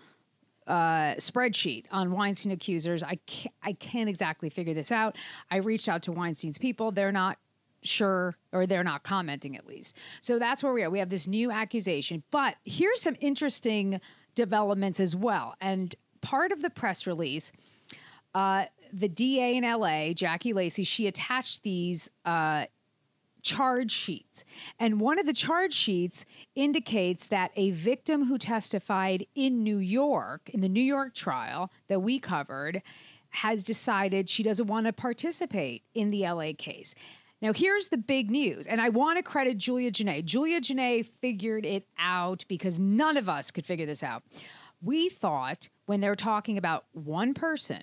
uh, 0.68 1.16
spreadsheet 1.16 1.86
on 1.92 2.12
Weinstein 2.12 2.52
accusers. 2.52 3.04
I 3.04 3.16
can't, 3.26 3.56
I 3.64 3.74
can't 3.74 4.10
exactly 4.10 4.50
figure 4.50 4.74
this 4.74 4.92
out. 4.92 5.18
I 5.52 5.58
reached 5.58 5.90
out 5.90 6.04
to 6.04 6.12
Weinstein's 6.12 6.58
people. 6.58 6.92
They're 6.92 7.12
not 7.12 7.38
sure 7.82 8.36
or 8.52 8.66
they're 8.66 8.84
not 8.84 9.04
commenting 9.04 9.58
at 9.58 9.66
least. 9.66 9.98
So 10.22 10.40
that's 10.40 10.64
where 10.64 10.74
we 10.74 10.84
are. 10.84 10.90
We 10.90 11.00
have 11.00 11.10
this 11.10 11.28
new 11.28 11.52
accusation. 11.52 12.24
But 12.32 12.56
here's 12.66 13.02
some 13.02 13.16
interesting 13.20 14.00
developments 14.36 15.00
as 15.00 15.16
well. 15.16 15.56
And 15.62 15.94
part 16.22 16.52
of 16.52 16.62
the 16.62 16.70
press 16.70 17.06
release, 17.06 17.52
uh, 18.34 18.66
the 18.92 19.10
DA 19.10 19.58
in 19.58 19.64
LA, 19.64 20.14
Jackie 20.14 20.54
Lacey, 20.54 20.84
she 20.84 21.08
attached 21.08 21.64
these 21.64 22.10
uh, 22.26 22.66
charge 23.44 23.92
sheets. 23.92 24.44
And 24.80 25.00
one 25.00 25.20
of 25.20 25.26
the 25.26 25.34
charge 25.34 25.74
sheets 25.74 26.26
indicates 26.56 27.28
that 27.28 27.52
a 27.56 27.72
victim 27.72 28.26
who 28.26 28.38
testified 28.38 29.28
in 29.36 29.64
New 29.64 29.78
York, 29.78 30.50
in 30.50 30.62
the 30.62 30.70
New 30.70 30.82
York 30.82 31.14
trial 31.14 31.72
that 31.88 32.02
we 32.02 32.20
covered, 32.20 32.82
has 33.30 33.64
decided 33.64 34.30
she 34.30 34.44
doesn't 34.44 34.68
want 34.68 34.86
to 34.86 34.94
participate 34.94 35.84
in 35.94 36.10
the 36.10 36.22
LA 36.22 36.52
case. 36.58 36.96
Now, 37.42 37.52
here's 37.52 37.90
the 37.90 37.98
big 37.98 38.32
news, 38.32 38.68
and 38.68 38.80
I 38.80 38.88
want 38.88 39.18
to 39.18 39.24
credit 39.24 39.58
Julia 39.58 39.92
Jenae. 39.92 40.24
Julia 40.24 40.62
Jenae 40.62 41.06
figured 41.20 41.66
it 41.66 41.86
out 42.00 42.46
because 42.48 42.80
none 42.80 43.18
of 43.18 43.28
us 43.28 43.52
could 43.52 43.66
figure 43.66 43.86
this 43.86 44.02
out. 44.02 44.24
We 44.82 45.10
thought 45.10 45.68
when 45.86 46.00
they're 46.00 46.16
talking 46.16 46.58
about 46.58 46.86
one 46.94 47.34
person 47.34 47.82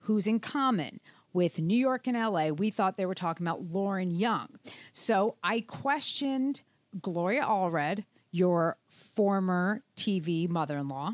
who's 0.00 0.26
in 0.26 0.40
common 0.40 1.00
with 1.36 1.60
New 1.60 1.76
York 1.76 2.06
and 2.06 2.16
LA, 2.16 2.48
we 2.48 2.70
thought 2.70 2.96
they 2.96 3.04
were 3.04 3.14
talking 3.14 3.46
about 3.46 3.70
Lauren 3.70 4.10
Young. 4.10 4.48
So 4.90 5.36
I 5.44 5.60
questioned 5.60 6.62
Gloria 7.02 7.42
Allred, 7.42 8.04
your 8.30 8.78
former 8.88 9.82
TV 9.98 10.48
mother 10.48 10.78
in 10.78 10.88
law. 10.88 11.12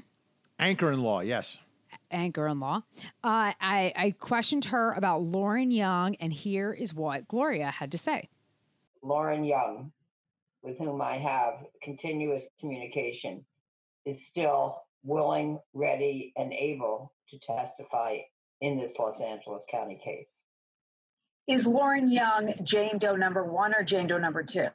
Anchor 0.61 0.93
in 0.93 1.03
law, 1.03 1.21
yes. 1.21 1.59
Anchor 2.13 2.47
in 2.47 2.61
law. 2.61 2.83
Uh, 3.25 3.53
I, 3.61 3.93
I 3.97 4.15
questioned 4.17 4.67
her 4.67 4.93
about 4.93 5.23
Lauren 5.23 5.73
Young, 5.73 6.15
and 6.21 6.33
here 6.33 6.73
is 6.73 6.95
what 6.95 7.27
Gloria 7.27 7.67
had 7.67 7.91
to 7.91 7.99
say. 7.99 8.29
Lauren 9.03 9.43
Young, 9.43 9.91
with 10.63 10.79
whom 10.79 11.03
I 11.03 11.19
have 11.19 11.67
continuous 11.83 12.45
communication, 12.61 13.45
is 14.07 14.25
still 14.25 14.85
willing, 15.03 15.59
ready, 15.75 16.33
and 16.37 16.53
able 16.53 17.13
to 17.31 17.39
testify 17.41 18.19
in 18.63 18.79
this 18.79 18.93
Los 18.99 19.21
Angeles 19.21 19.65
County 19.71 20.01
case. 20.03 20.29
Is 21.49 21.67
Lauren 21.67 22.11
Young 22.11 22.55
Jane 22.63 22.97
Doe 22.99 23.17
number 23.17 23.45
one 23.45 23.75
or 23.75 23.83
Jane 23.83 24.07
Doe 24.07 24.19
number 24.19 24.45
two? 24.45 24.69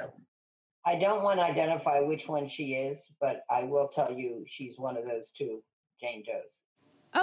I 0.86 1.00
don't 1.00 1.24
want 1.24 1.40
to 1.40 1.46
identify 1.46 2.02
which 2.02 2.28
one 2.28 2.50
she 2.50 2.74
is, 2.74 2.98
but 3.20 3.42
I 3.50 3.64
will 3.64 3.88
tell 3.88 4.12
you 4.12 4.46
she's 4.48 4.78
one 4.78 4.98
of 4.98 5.06
those 5.06 5.32
two 5.38 5.64
Jane 6.00 6.24
Does. 6.26 6.60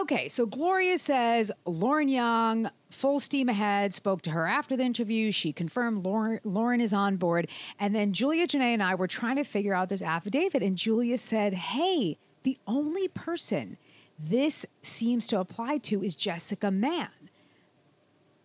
Okay, 0.00 0.28
so 0.28 0.46
Gloria 0.46 0.96
says 0.96 1.52
Lauren 1.66 2.08
Young, 2.08 2.70
full 2.90 3.20
steam 3.20 3.50
ahead, 3.50 3.92
spoke 3.92 4.22
to 4.22 4.30
her 4.30 4.46
after 4.46 4.76
the 4.76 4.82
interview. 4.82 5.30
She 5.30 5.52
confirmed 5.52 6.04
Lauren, 6.04 6.40
Lauren 6.42 6.80
is 6.80 6.94
on 6.94 7.16
board. 7.16 7.48
And 7.78 7.94
then 7.94 8.14
Julia 8.14 8.46
Jenae 8.46 8.72
and 8.72 8.82
I 8.82 8.94
were 8.94 9.06
trying 9.06 9.36
to 9.36 9.44
figure 9.44 9.74
out 9.74 9.90
this 9.90 10.02
affidavit, 10.02 10.62
and 10.62 10.76
Julia 10.76 11.18
said, 11.18 11.52
Hey, 11.52 12.16
the 12.42 12.58
only 12.66 13.08
person 13.08 13.76
this 14.18 14.64
seems 14.82 15.26
to 15.28 15.40
apply 15.40 15.78
to 15.78 16.02
is 16.02 16.14
Jessica 16.14 16.70
Mann. 16.70 17.08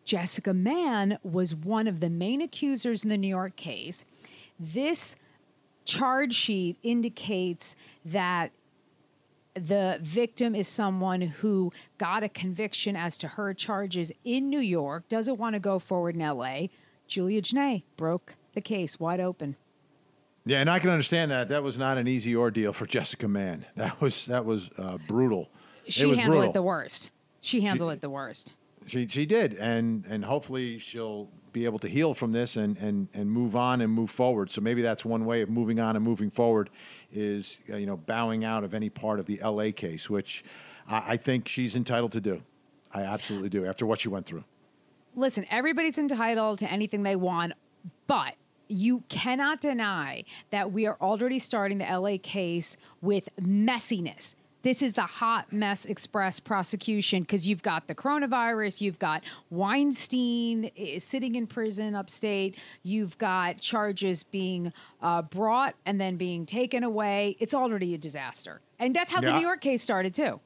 Jessica 0.03 0.53
Mann 0.53 1.19
was 1.23 1.53
one 1.53 1.87
of 1.87 1.99
the 1.99 2.09
main 2.09 2.41
accusers 2.41 3.03
in 3.03 3.09
the 3.09 3.17
New 3.17 3.27
York 3.27 3.55
case. 3.55 4.05
This 4.59 5.15
charge 5.85 6.33
sheet 6.33 6.77
indicates 6.83 7.75
that 8.05 8.51
the 9.53 9.99
victim 10.01 10.55
is 10.55 10.67
someone 10.67 11.21
who 11.21 11.71
got 11.97 12.23
a 12.23 12.29
conviction 12.29 12.95
as 12.95 13.17
to 13.17 13.27
her 13.27 13.53
charges 13.53 14.11
in 14.23 14.49
New 14.49 14.59
York, 14.59 15.07
doesn't 15.09 15.37
want 15.37 15.53
to 15.53 15.59
go 15.59 15.79
forward 15.79 16.15
in 16.15 16.21
LA. 16.21 16.67
Julia 17.07 17.41
Jenae 17.41 17.83
broke 17.97 18.35
the 18.53 18.61
case 18.61 18.99
wide 18.99 19.19
open. 19.19 19.55
Yeah, 20.45 20.61
and 20.61 20.69
I 20.69 20.79
can 20.79 20.89
understand 20.89 21.31
that. 21.31 21.49
That 21.49 21.63
was 21.63 21.77
not 21.77 21.97
an 21.97 22.07
easy 22.07 22.35
ordeal 22.35 22.73
for 22.73 22.85
Jessica 22.85 23.27
Mann. 23.27 23.65
That 23.75 23.99
was 24.01 24.25
that 24.27 24.45
was 24.45 24.69
uh, 24.77 24.97
brutal. 25.07 25.49
She 25.89 26.15
handled 26.15 26.27
brutal. 26.27 26.49
it 26.49 26.53
the 26.53 26.63
worst. 26.63 27.11
She 27.41 27.61
handled 27.61 27.91
she, 27.91 27.93
it 27.95 28.01
the 28.01 28.09
worst. 28.09 28.53
She 28.87 29.07
she 29.07 29.25
did, 29.25 29.53
and 29.53 30.05
and 30.07 30.25
hopefully 30.25 30.79
she'll 30.79 31.29
be 31.51 31.65
able 31.65 31.79
to 31.79 31.87
heal 31.87 32.13
from 32.13 32.31
this 32.31 32.55
and 32.55 32.77
and 32.77 33.07
and 33.13 33.29
move 33.31 33.55
on 33.55 33.81
and 33.81 33.91
move 33.91 34.09
forward. 34.09 34.49
So 34.49 34.61
maybe 34.61 34.81
that's 34.81 35.05
one 35.05 35.25
way 35.25 35.41
of 35.41 35.49
moving 35.49 35.79
on 35.79 35.95
and 35.95 36.03
moving 36.03 36.29
forward 36.29 36.69
is 37.11 37.59
uh, 37.69 37.77
you 37.77 37.85
know 37.85 37.97
bowing 37.97 38.43
out 38.43 38.63
of 38.63 38.73
any 38.73 38.89
part 38.89 39.19
of 39.19 39.25
the 39.25 39.39
L.A. 39.41 39.71
case, 39.71 40.09
which 40.09 40.43
I, 40.87 41.13
I 41.13 41.17
think 41.17 41.47
she's 41.47 41.75
entitled 41.75 42.11
to 42.13 42.21
do. 42.21 42.41
I 42.91 43.01
absolutely 43.03 43.49
do 43.49 43.65
after 43.65 43.85
what 43.85 43.99
she 43.99 44.09
went 44.09 44.25
through. 44.25 44.43
Listen, 45.15 45.45
everybody's 45.49 45.97
entitled 45.97 46.59
to 46.59 46.71
anything 46.71 47.03
they 47.03 47.15
want, 47.15 47.53
but 48.07 48.35
you 48.67 49.03
cannot 49.09 49.59
deny 49.59 50.23
that 50.51 50.71
we 50.71 50.85
are 50.85 50.97
already 51.01 51.39
starting 51.39 51.79
the 51.79 51.85
LA 51.85 52.17
case 52.21 52.77
with 53.01 53.27
messiness. 53.41 54.35
This 54.61 54.81
is 54.81 54.93
the 54.93 55.03
hot 55.03 55.53
mess 55.53 55.85
express 55.85 56.39
prosecution 56.39 57.23
because 57.23 57.47
you've 57.47 57.63
got 57.63 57.87
the 57.87 57.95
coronavirus, 57.95 58.81
you've 58.81 58.99
got 58.99 59.23
Weinstein 59.49 60.69
eh, 60.77 60.99
sitting 60.99 61.35
in 61.35 61.47
prison 61.47 61.95
upstate, 61.95 62.57
you've 62.83 63.17
got 63.17 63.59
charges 63.61 64.23
being 64.23 64.73
uh, 65.01 65.21
brought 65.21 65.75
and 65.85 65.99
then 65.99 66.17
being 66.17 66.45
taken 66.45 66.83
away. 66.83 67.37
It's 67.39 67.53
already 67.53 67.93
a 67.93 67.97
disaster. 67.97 68.59
And 68.79 68.93
that's 68.93 69.11
how 69.13 69.21
yeah. 69.21 69.29
the 69.29 69.37
New 69.37 69.45
York 69.45 69.61
case 69.61 69.81
started, 69.81 70.13
too. 70.13 70.41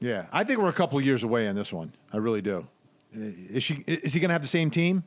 Yeah, 0.00 0.26
I 0.32 0.44
think 0.44 0.60
we're 0.60 0.68
a 0.68 0.74
couple 0.74 1.00
years 1.00 1.22
away 1.22 1.48
on 1.48 1.56
this 1.56 1.72
one. 1.72 1.92
I 2.12 2.18
really 2.18 2.42
do. 2.42 2.66
Eh, 3.14 3.32
is 3.54 3.62
she? 3.62 3.84
Is 3.86 4.12
he 4.12 4.20
going 4.20 4.28
to 4.28 4.34
have 4.34 4.42
the 4.42 4.48
same 4.48 4.70
team? 4.70 5.02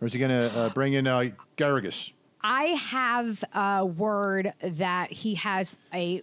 Or 0.00 0.06
is 0.06 0.14
he 0.14 0.18
going 0.18 0.30
to 0.30 0.58
uh, 0.58 0.68
bring 0.70 0.94
in 0.94 1.06
uh, 1.06 1.30
Geragos? 1.56 2.12
I 2.40 2.64
have 2.64 3.44
a 3.54 3.86
word 3.86 4.52
that 4.60 5.12
he 5.12 5.36
has 5.36 5.78
a 5.94 6.22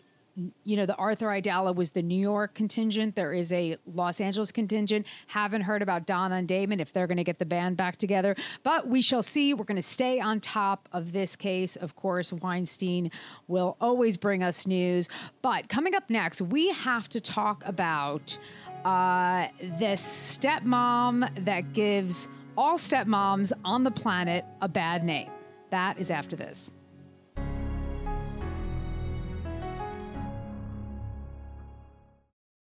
you 0.63 0.77
know, 0.77 0.85
the 0.85 0.95
Arthur 0.95 1.27
Aidala 1.27 1.75
was 1.75 1.91
the 1.91 2.01
New 2.01 2.19
York 2.19 2.53
contingent. 2.53 3.15
There 3.15 3.33
is 3.33 3.51
a 3.51 3.77
Los 3.93 4.21
Angeles 4.21 4.51
contingent. 4.51 5.05
Haven't 5.27 5.61
heard 5.61 5.81
about 5.81 6.05
Donna 6.05 6.35
and 6.35 6.47
Damon 6.47 6.79
if 6.79 6.93
they're 6.93 7.07
going 7.07 7.17
to 7.17 7.23
get 7.23 7.39
the 7.39 7.45
band 7.45 7.77
back 7.77 7.97
together, 7.97 8.35
but 8.63 8.87
we 8.87 9.01
shall 9.01 9.23
see. 9.23 9.53
We're 9.53 9.65
going 9.65 9.75
to 9.75 9.81
stay 9.81 10.19
on 10.19 10.39
top 10.39 10.87
of 10.91 11.11
this 11.11 11.35
case. 11.35 11.75
Of 11.75 11.95
course, 11.95 12.31
Weinstein 12.31 13.11
will 13.47 13.77
always 13.81 14.17
bring 14.17 14.43
us 14.43 14.67
news. 14.67 15.09
But 15.41 15.69
coming 15.69 15.95
up 15.95 16.09
next, 16.09 16.41
we 16.41 16.71
have 16.73 17.09
to 17.09 17.19
talk 17.19 17.63
about 17.65 18.37
uh, 18.85 19.47
this 19.77 20.37
stepmom 20.37 21.45
that 21.45 21.73
gives 21.73 22.27
all 22.57 22.77
stepmoms 22.77 23.51
on 23.63 23.83
the 23.83 23.91
planet 23.91 24.45
a 24.61 24.69
bad 24.69 25.03
name. 25.03 25.29
That 25.69 25.99
is 25.99 26.11
after 26.11 26.35
this. 26.35 26.71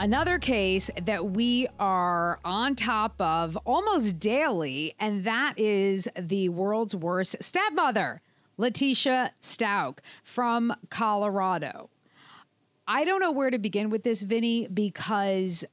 Another 0.00 0.40
case 0.40 0.90
that 1.02 1.30
we 1.30 1.68
are 1.78 2.40
on 2.44 2.74
top 2.74 3.14
of 3.20 3.56
almost 3.64 4.18
daily, 4.18 4.96
and 4.98 5.24
that 5.24 5.58
is 5.58 6.08
the 6.18 6.48
world's 6.48 6.96
worst 6.96 7.36
stepmother, 7.40 8.20
Letecia 8.58 9.30
Stauch 9.40 9.98
from 10.24 10.74
Colorado. 10.90 11.90
I 12.88 13.04
don't 13.04 13.20
know 13.20 13.30
where 13.30 13.50
to 13.50 13.58
begin 13.58 13.88
with 13.88 14.02
this, 14.02 14.24
Vinny, 14.24 14.66
because 14.66 15.64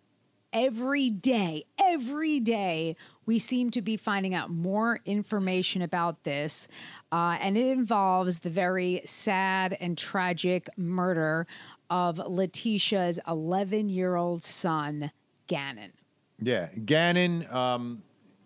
every 0.54 1.10
day, 1.10 1.66
every 1.84 2.40
day, 2.40 2.96
we 3.26 3.40
seem 3.40 3.72
to 3.72 3.82
be 3.82 3.98
finding 3.98 4.34
out 4.34 4.50
more 4.50 5.00
information 5.06 5.82
about 5.82 6.24
this. 6.24 6.68
Uh, 7.12 7.38
and 7.40 7.58
it 7.58 7.68
involves 7.68 8.40
the 8.40 8.50
very 8.50 9.02
sad 9.06 9.78
and 9.80 9.98
tragic 9.98 10.70
murder 10.78 11.48
of 11.92 12.16
Letecia's 12.18 13.20
11 13.28 13.90
year 13.90 14.16
old 14.16 14.42
son, 14.42 15.12
Gannon. 15.46 15.92
Yeah, 16.42 16.70
Gannon. 16.86 17.46
Um, 17.52 18.02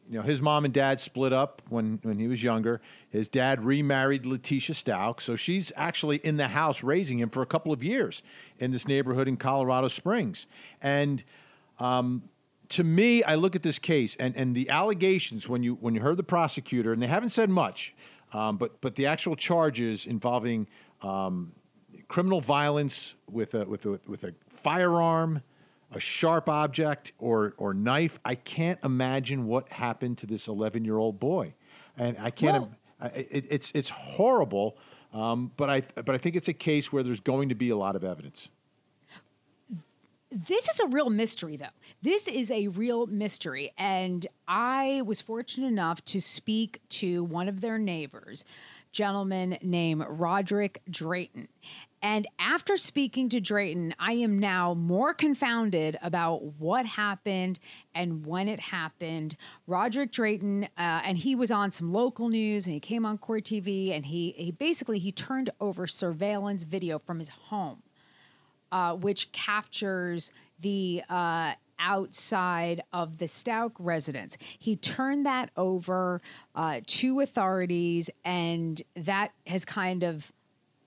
you 0.10 0.18
know, 0.18 0.24
his 0.24 0.42
mom 0.42 0.66
and 0.66 0.74
dad 0.74 1.00
split 1.00 1.34
up 1.34 1.62
when 1.70 2.00
when 2.04 2.20
he 2.20 2.28
was 2.28 2.44
younger. 2.44 2.82
His 3.10 3.30
dad 3.30 3.64
remarried 3.64 4.24
Letecia 4.24 4.74
Stauch, 4.74 5.22
so 5.22 5.36
she's 5.36 5.72
actually 5.76 6.18
in 6.18 6.38
the 6.38 6.50
house 6.50 6.84
raising 6.84 7.20
him 7.20 7.30
for 7.30 7.42
a 7.42 7.46
couple 7.46 7.72
of 7.72 7.82
years 7.82 8.22
in 8.60 8.72
this 8.72 8.88
neighborhood 8.88 9.28
in 9.28 9.38
Colorado 9.38 9.88
Springs. 9.88 10.46
And 10.82 11.24
um, 11.80 12.24
to 12.70 12.84
me, 12.84 13.24
I 13.24 13.36
look 13.36 13.56
at 13.56 13.64
this 13.64 13.80
case 13.80 14.16
and, 14.18 14.36
and 14.36 14.56
the 14.56 14.70
allegations 14.70 15.50
when 15.50 15.64
you 15.64 15.76
when 15.76 15.96
you 15.96 16.02
heard 16.02 16.18
the 16.18 16.24
prosecutor, 16.24 16.94
and 16.94 17.02
they 17.02 17.08
haven't 17.08 17.30
said 17.30 17.50
much, 17.50 17.96
um, 18.34 18.58
but 18.58 18.80
but 18.82 18.96
the 18.96 19.08
actual 19.08 19.36
charges 19.36 20.06
involving 20.06 20.68
um, 21.02 21.52
criminal 22.08 22.42
violence 22.42 23.16
with 23.30 23.54
a 23.54 23.66
with 23.66 23.86
a 23.86 24.00
with 24.08 24.24
a 24.24 24.34
firearm, 24.48 25.42
a 25.92 26.00
sharp 26.00 26.50
object, 26.50 27.12
or 27.20 27.54
or 27.58 27.74
knife. 27.74 28.20
I 28.26 28.36
can't 28.36 28.80
imagine 28.84 29.46
what 29.48 29.70
happened 29.70 30.18
to 30.20 30.28
this 30.28 30.48
11 30.48 30.86
year 30.86 30.98
old 30.98 31.20
boy, 31.20 31.54
and 31.98 32.18
I 32.20 32.32
can't. 32.32 32.64
Well- 32.64 32.72
I- 33.02 33.08
it, 33.08 33.46
it's 33.50 33.72
it's 33.76 33.90
horrible, 33.90 34.78
um, 35.14 35.52
but 35.58 35.70
I 35.70 35.82
but 35.82 36.12
I 36.12 36.18
think 36.18 36.36
it's 36.38 36.48
a 36.48 36.54
case 36.54 36.94
where 36.94 37.04
there's 37.04 37.20
going 37.20 37.50
to 37.50 37.56
be 37.56 37.70
a 37.70 37.76
lot 37.78 37.96
of 37.98 38.04
evidence. 38.06 38.48
This 40.32 40.68
is 40.68 40.80
a 40.82 40.88
real 40.88 41.10
mystery, 41.10 41.56
though. 41.56 41.68
This 42.02 42.28
is 42.28 42.52
a 42.52 42.68
real 42.70 43.06
mystery. 43.08 43.72
And 43.78 44.26
I 44.48 45.02
was 45.06 45.22
fortunate 45.22 45.68
enough 45.68 46.04
to 46.06 46.20
speak 46.22 46.82
to 46.90 47.24
one 47.24 47.48
of 47.48 47.62
their 47.62 47.78
neighbors, 47.78 48.44
gentleman 48.92 49.58
named 49.62 50.04
Roderick 50.10 50.82
Drayton. 50.90 51.48
And 52.06 52.28
after 52.38 52.78
speaking 52.78 53.30
to 53.30 53.42
Drayton, 53.42 53.96
I 53.98 54.14
am 54.14 54.38
now 54.38 54.76
more 54.76 55.12
confounded 55.12 55.98
about 56.04 56.44
what 56.60 56.86
happened 56.86 57.58
and 57.96 58.24
when 58.28 58.48
it 58.48 58.60
happened. 58.60 59.36
Roderick 59.66 60.12
Drayton, 60.12 60.66
uh, 60.78 61.02
and 61.04 61.18
he 61.18 61.34
was 61.34 61.50
on 61.50 61.72
some 61.72 61.92
local 61.92 62.30
news, 62.30 62.68
and 62.68 62.76
he 62.76 62.80
came 62.80 63.08
on 63.08 63.18
Court 63.18 63.44
TV, 63.44 63.92
and 63.92 64.06
he, 64.06 64.36
he 64.38 64.52
basically 64.52 65.00
he 65.00 65.12
turned 65.12 65.50
over 65.60 65.88
surveillance 65.88 66.64
video 66.64 67.00
from 67.00 67.18
his 67.18 67.30
home 67.30 67.82
uh, 68.72 68.94
which 68.94 69.32
captures 69.32 70.32
the 70.60 71.02
uh, 71.10 71.54
outside 71.80 72.84
of 72.94 73.18
the 73.18 73.26
Stauch 73.26 73.72
residence. 73.80 74.38
He 74.60 74.76
turned 74.76 75.26
that 75.26 75.50
over 75.58 76.22
uh, 76.54 76.82
to 76.86 77.22
authorities, 77.22 78.12
and 78.24 78.80
that 78.96 79.32
has 79.48 79.66
kind 79.66 80.04
of 80.04 80.32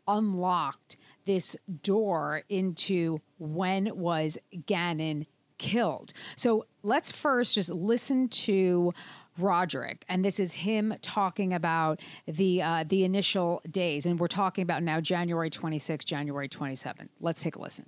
unlocked 0.08 0.96
this 1.28 1.54
door 1.82 2.42
into 2.48 3.20
when 3.38 3.96
was 3.96 4.38
Gannon 4.64 5.26
killed. 5.58 6.12
So 6.36 6.64
let's 6.82 7.12
first 7.12 7.54
just 7.54 7.68
listen 7.68 8.28
to 8.28 8.94
Roderick, 9.36 10.06
and 10.08 10.24
this 10.24 10.40
is 10.40 10.54
him 10.54 10.94
talking 11.02 11.52
about 11.52 12.00
the 12.26 12.62
uh, 12.62 12.84
the 12.88 13.04
initial 13.04 13.60
days, 13.70 14.06
and 14.06 14.18
we're 14.18 14.26
talking 14.26 14.62
about 14.62 14.82
now 14.82 15.00
January 15.00 15.50
26th, 15.50 16.06
January 16.06 16.48
27th. 16.48 17.08
Let's 17.20 17.42
take 17.42 17.56
a 17.56 17.60
listen. 17.60 17.84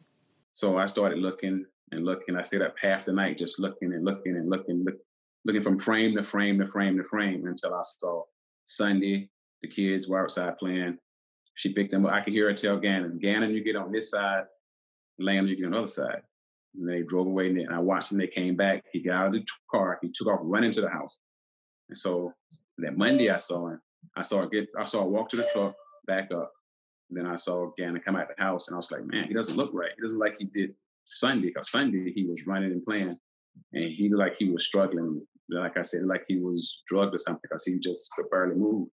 So 0.52 0.76
I 0.76 0.84
started 0.84 1.18
looking 1.18 1.64
and 1.92 2.04
looking. 2.04 2.36
I 2.36 2.42
stayed 2.42 2.62
up 2.62 2.74
half 2.78 3.06
the 3.06 3.12
night 3.14 3.38
just 3.38 3.58
looking 3.58 3.94
and 3.94 4.04
looking 4.04 4.36
and 4.36 4.50
looking, 4.50 4.84
look, 4.84 4.96
looking 5.46 5.62
from 5.62 5.78
frame 5.78 6.14
to 6.16 6.22
frame 6.22 6.58
to 6.58 6.66
frame 6.66 6.98
to 6.98 7.04
frame 7.04 7.46
until 7.46 7.74
I 7.74 7.80
saw 7.82 8.22
Sunday. 8.66 9.30
The 9.62 9.68
kids 9.68 10.08
were 10.08 10.22
outside 10.22 10.58
playing. 10.58 10.98
She 11.54 11.72
picked 11.72 11.92
him 11.92 12.06
up. 12.06 12.12
I 12.12 12.20
could 12.20 12.32
hear 12.32 12.48
her 12.48 12.54
tell 12.54 12.78
Gannon, 12.78 13.18
Gannon, 13.18 13.52
you 13.52 13.62
get 13.62 13.76
on 13.76 13.92
this 13.92 14.10
side, 14.10 14.44
Lamb, 15.18 15.46
you 15.46 15.56
get 15.56 15.66
on 15.66 15.72
the 15.72 15.78
other 15.78 15.86
side. 15.86 16.22
And 16.74 16.88
they 16.88 17.02
drove 17.02 17.26
away 17.26 17.48
and 17.48 17.74
I 17.74 17.78
watched 17.78 18.10
them. 18.10 18.18
They 18.18 18.28
came 18.28 18.56
back. 18.56 18.84
He 18.92 19.02
got 19.02 19.14
out 19.14 19.26
of 19.28 19.32
the 19.32 19.44
car. 19.70 19.98
He 20.00 20.10
took 20.14 20.28
off 20.28 20.40
running 20.42 20.70
to 20.72 20.80
the 20.80 20.88
house. 20.88 21.18
And 21.88 21.98
so 21.98 22.32
that 22.78 22.96
Monday 22.96 23.28
I 23.28 23.36
saw 23.36 23.68
him. 23.68 23.80
I 24.16 24.22
saw 24.22 24.42
her 24.42 24.48
get 24.48 24.68
I 24.78 24.84
saw 24.84 25.02
her 25.02 25.08
walk 25.08 25.28
to 25.30 25.36
the 25.36 25.48
truck, 25.52 25.74
back 26.06 26.30
up. 26.32 26.52
Then 27.10 27.26
I 27.26 27.34
saw 27.34 27.72
Gannon 27.76 28.00
come 28.00 28.14
out 28.14 28.28
the 28.34 28.42
house 28.42 28.68
and 28.68 28.74
I 28.74 28.78
was 28.78 28.90
like, 28.92 29.04
man, 29.04 29.26
he 29.26 29.34
doesn't 29.34 29.56
look 29.56 29.70
right. 29.74 29.90
He 29.96 30.02
doesn't 30.02 30.18
like 30.18 30.36
he 30.38 30.44
did 30.44 30.74
Sunday. 31.04 31.48
Because 31.48 31.70
Sunday 31.70 32.12
he 32.12 32.24
was 32.26 32.46
running 32.46 32.70
and 32.70 32.86
playing. 32.86 33.18
And 33.72 33.84
he 33.92 34.08
looked 34.08 34.20
like 34.20 34.36
he 34.36 34.48
was 34.48 34.64
struggling. 34.64 35.20
Like 35.50 35.76
I 35.76 35.82
said, 35.82 36.04
like 36.04 36.24
he 36.28 36.38
was 36.38 36.82
drugged 36.86 37.14
or 37.14 37.18
something 37.18 37.40
because 37.42 37.64
he 37.64 37.78
just 37.80 38.12
could 38.12 38.30
barely 38.30 38.54
move. 38.54 38.88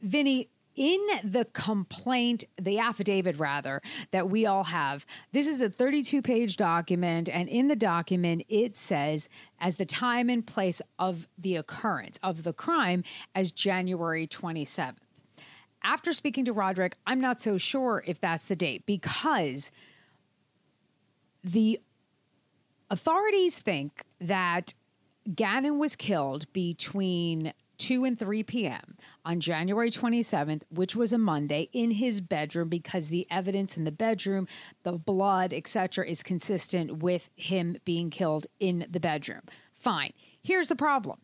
Vinny, 0.00 0.48
in 0.76 1.00
the 1.24 1.46
complaint, 1.52 2.44
the 2.60 2.78
affidavit 2.78 3.38
rather, 3.38 3.80
that 4.12 4.28
we 4.28 4.46
all 4.46 4.64
have, 4.64 5.06
this 5.32 5.48
is 5.48 5.60
a 5.62 5.70
32 5.70 6.22
page 6.22 6.56
document. 6.56 7.28
And 7.28 7.48
in 7.48 7.68
the 7.68 7.76
document, 7.76 8.44
it 8.48 8.76
says, 8.76 9.28
as 9.58 9.76
the 9.76 9.86
time 9.86 10.28
and 10.28 10.46
place 10.46 10.82
of 10.98 11.26
the 11.38 11.56
occurrence 11.56 12.18
of 12.22 12.42
the 12.42 12.52
crime 12.52 13.02
as 13.34 13.50
January 13.52 14.26
27th. 14.26 14.96
After 15.82 16.12
speaking 16.12 16.44
to 16.44 16.52
Roderick, 16.52 16.96
I'm 17.06 17.20
not 17.20 17.40
so 17.40 17.58
sure 17.58 18.02
if 18.06 18.20
that's 18.20 18.46
the 18.46 18.56
date 18.56 18.84
because 18.86 19.70
the 21.44 21.80
authorities 22.90 23.58
think 23.58 24.02
that 24.20 24.74
Gannon 25.32 25.78
was 25.78 25.96
killed 25.96 26.52
between 26.52 27.52
2 27.78 28.04
and 28.04 28.18
3 28.18 28.42
p.m. 28.42 28.96
on 29.24 29.40
January 29.40 29.90
27th, 29.90 30.62
which 30.70 30.96
was 30.96 31.12
a 31.12 31.18
Monday, 31.18 31.68
in 31.72 31.90
his 31.92 32.20
bedroom 32.20 32.68
because 32.68 33.08
the 33.08 33.26
evidence 33.30 33.76
in 33.76 33.84
the 33.84 33.92
bedroom, 33.92 34.46
the 34.82 34.92
blood, 34.92 35.52
etc., 35.52 36.06
is 36.06 36.22
consistent 36.22 36.98
with 36.98 37.30
him 37.36 37.76
being 37.84 38.10
killed 38.10 38.46
in 38.60 38.86
the 38.90 39.00
bedroom. 39.00 39.42
Fine. 39.74 40.12
Here's 40.42 40.68
the 40.68 40.76
problem 40.76 41.18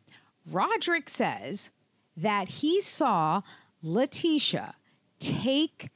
Roderick 0.50 1.08
says 1.08 1.70
that 2.16 2.48
he 2.48 2.80
saw 2.80 3.42
Letecia 3.84 4.74
take 5.18 5.90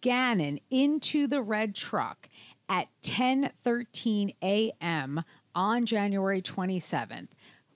Gannon 0.00 0.60
into 0.70 1.26
the 1.26 1.42
red 1.42 1.74
truck 1.74 2.28
at 2.68 2.88
10:13 3.02 4.34
a.m. 4.42 5.22
on 5.54 5.86
January 5.86 6.42
27th. 6.42 7.28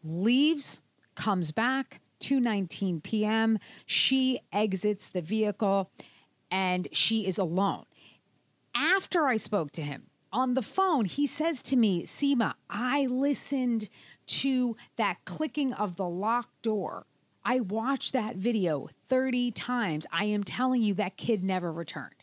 Leaves, 0.03 0.81
comes 1.21 1.53
back 1.53 2.01
2:19 2.21 3.03
p.m. 3.03 3.59
She 3.87 4.41
exits 4.53 5.09
the 5.09 5.23
vehicle 5.23 5.91
and 6.51 6.89
she 6.93 7.27
is 7.27 7.39
alone. 7.39 7.85
After 8.75 9.27
I 9.27 9.37
spoke 9.37 9.73
to 9.73 9.83
him 9.83 10.07
on 10.33 10.55
the 10.55 10.63
phone, 10.63 11.05
he 11.07 11.27
says 11.27 11.63
to 11.63 11.77
me, 11.77 12.05
"Seema, 12.05 12.55
I 12.69 13.07
listened 13.07 13.89
to 14.27 14.77
that 14.97 15.25
clicking 15.25 15.73
of 15.73 15.97
the 15.97 16.09
locked 16.09 16.63
door. 16.63 17.07
I 17.45 17.61
watched 17.61 18.13
that 18.13 18.37
video 18.37 18.89
30 19.09 19.51
times. 19.53 20.07
I 20.13 20.27
am 20.27 20.45
telling 20.45 20.83
you 20.83 20.95
that 20.95 21.17
kid 21.17 21.43
never 21.43 21.73
returned." 21.73 22.15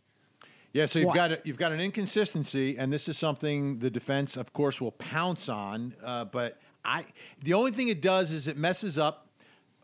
Yeah, 0.74 0.86
so 0.86 1.00
you've 1.00 1.08
What? 1.08 1.16
got 1.16 1.32
a, 1.32 1.42
you've 1.44 1.58
got 1.58 1.72
an 1.72 1.80
inconsistency, 1.80 2.78
and 2.78 2.94
this 2.94 3.10
is 3.10 3.18
something 3.18 3.80
the 3.80 3.90
defense, 3.90 4.38
of 4.38 4.54
course, 4.54 4.80
will 4.80 4.92
pounce 4.92 5.50
on. 5.50 5.96
Uh, 6.04 6.26
but 6.26 6.60
I, 6.86 7.06
the 7.44 7.54
only 7.54 7.72
thing 7.72 7.88
it 7.88 8.02
does 8.02 8.32
is 8.32 8.48
it 8.48 8.58
messes 8.58 8.98
up 9.00 9.27